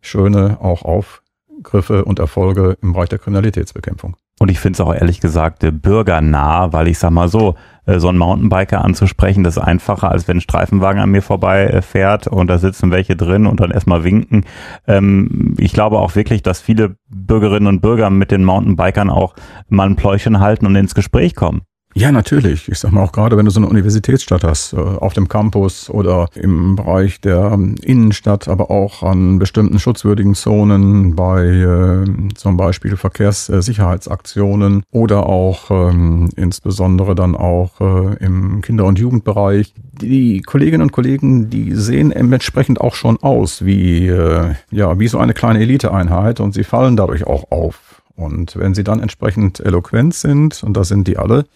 schöne 0.00 0.58
auch 0.60 0.82
Aufgriffe 0.82 2.04
und 2.04 2.18
Erfolge 2.18 2.78
im 2.80 2.92
Bereich 2.92 3.08
der 3.08 3.18
Kriminalitätsbekämpfung. 3.18 4.16
Und 4.42 4.50
ich 4.50 4.58
finde 4.58 4.78
es 4.78 4.80
auch 4.80 4.94
ehrlich 4.94 5.20
gesagt 5.20 5.62
äh, 5.64 5.70
bürgernah, 5.70 6.72
weil 6.72 6.88
ich 6.88 6.98
sag 6.98 7.10
mal 7.10 7.28
so, 7.28 7.56
äh, 7.84 8.00
so 8.00 8.08
einen 8.08 8.16
Mountainbiker 8.16 8.82
anzusprechen, 8.82 9.44
das 9.44 9.58
ist 9.58 9.62
einfacher, 9.62 10.10
als 10.10 10.28
wenn 10.28 10.38
ein 10.38 10.40
Streifenwagen 10.40 11.02
an 11.02 11.10
mir 11.10 11.20
vorbei 11.20 11.66
äh, 11.66 11.82
fährt 11.82 12.26
und 12.26 12.46
da 12.46 12.56
sitzen 12.56 12.90
welche 12.90 13.16
drin 13.16 13.46
und 13.46 13.60
dann 13.60 13.70
erstmal 13.70 14.02
winken. 14.02 14.46
Ähm, 14.86 15.56
ich 15.58 15.74
glaube 15.74 15.98
auch 15.98 16.14
wirklich, 16.14 16.42
dass 16.42 16.62
viele 16.62 16.96
Bürgerinnen 17.10 17.66
und 17.66 17.82
Bürger 17.82 18.08
mit 18.08 18.30
den 18.30 18.44
Mountainbikern 18.44 19.10
auch 19.10 19.34
mal 19.68 19.86
ein 19.86 19.96
Pläuschen 19.96 20.40
halten 20.40 20.64
und 20.64 20.74
ins 20.74 20.94
Gespräch 20.94 21.34
kommen. 21.34 21.60
Ja, 21.94 22.12
natürlich. 22.12 22.68
Ich 22.68 22.78
sag 22.78 22.92
mal 22.92 23.02
auch 23.02 23.10
gerade, 23.10 23.36
wenn 23.36 23.46
du 23.46 23.50
so 23.50 23.58
eine 23.58 23.68
Universitätsstadt 23.68 24.44
hast, 24.44 24.74
äh, 24.74 24.76
auf 24.76 25.12
dem 25.12 25.26
Campus 25.26 25.90
oder 25.90 26.28
im 26.34 26.76
Bereich 26.76 27.20
der 27.20 27.50
ähm, 27.52 27.74
Innenstadt, 27.82 28.46
aber 28.46 28.70
auch 28.70 29.02
an 29.02 29.40
bestimmten 29.40 29.80
schutzwürdigen 29.80 30.36
Zonen 30.36 31.16
bei 31.16 31.46
äh, 31.46 32.04
zum 32.36 32.56
Beispiel 32.56 32.96
Verkehrssicherheitsaktionen 32.96 34.84
oder 34.92 35.26
auch 35.26 35.72
ähm, 35.72 36.30
insbesondere 36.36 37.16
dann 37.16 37.34
auch 37.34 37.80
äh, 37.80 38.24
im 38.24 38.62
Kinder- 38.62 38.84
und 38.84 39.00
Jugendbereich. 39.00 39.74
Die 40.00 40.42
Kolleginnen 40.42 40.82
und 40.82 40.92
Kollegen, 40.92 41.50
die 41.50 41.74
sehen 41.74 42.12
entsprechend 42.12 42.80
auch 42.80 42.94
schon 42.94 43.16
aus 43.20 43.64
wie, 43.64 44.06
äh, 44.06 44.54
ja, 44.70 44.96
wie 45.00 45.08
so 45.08 45.18
eine 45.18 45.34
kleine 45.34 45.58
Eliteeinheit 45.58 46.38
und 46.38 46.54
sie 46.54 46.64
fallen 46.64 46.96
dadurch 46.96 47.26
auch 47.26 47.50
auf. 47.50 48.00
Und 48.14 48.56
wenn 48.56 48.74
sie 48.74 48.84
dann 48.84 49.00
entsprechend 49.00 49.58
eloquent 49.58 50.14
sind, 50.14 50.62
und 50.62 50.76
das 50.76 50.86
sind 50.86 51.08
die 51.08 51.16
alle, 51.18 51.46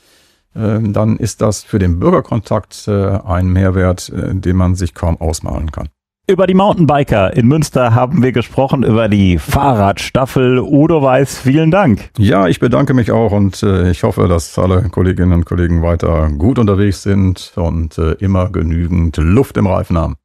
dann 0.54 1.16
ist 1.16 1.40
das 1.40 1.62
für 1.62 1.78
den 1.78 1.98
Bürgerkontakt 1.98 2.86
äh, 2.86 3.18
ein 3.24 3.48
Mehrwert, 3.48 4.10
äh, 4.10 4.34
den 4.34 4.56
man 4.56 4.74
sich 4.74 4.94
kaum 4.94 5.20
ausmalen 5.20 5.72
kann. 5.72 5.88
Über 6.26 6.46
die 6.46 6.54
Mountainbiker 6.54 7.36
in 7.36 7.46
Münster 7.48 7.94
haben 7.94 8.22
wir 8.22 8.32
gesprochen, 8.32 8.82
über 8.82 9.08
die 9.08 9.38
Fahrradstaffel. 9.38 10.58
Udo 10.58 11.02
Weiß, 11.02 11.38
vielen 11.38 11.70
Dank. 11.70 12.10
Ja, 12.16 12.48
ich 12.48 12.60
bedanke 12.60 12.94
mich 12.94 13.12
auch 13.12 13.32
und 13.32 13.62
äh, 13.62 13.90
ich 13.90 14.04
hoffe, 14.04 14.26
dass 14.26 14.58
alle 14.58 14.88
Kolleginnen 14.88 15.32
und 15.32 15.44
Kollegen 15.44 15.82
weiter 15.82 16.30
gut 16.30 16.58
unterwegs 16.58 17.02
sind 17.02 17.52
und 17.56 17.98
immer 17.98 18.48
genügend 18.48 19.18
Luft 19.18 19.58
im 19.58 19.66
Reifen 19.66 19.98
haben. 19.98 20.16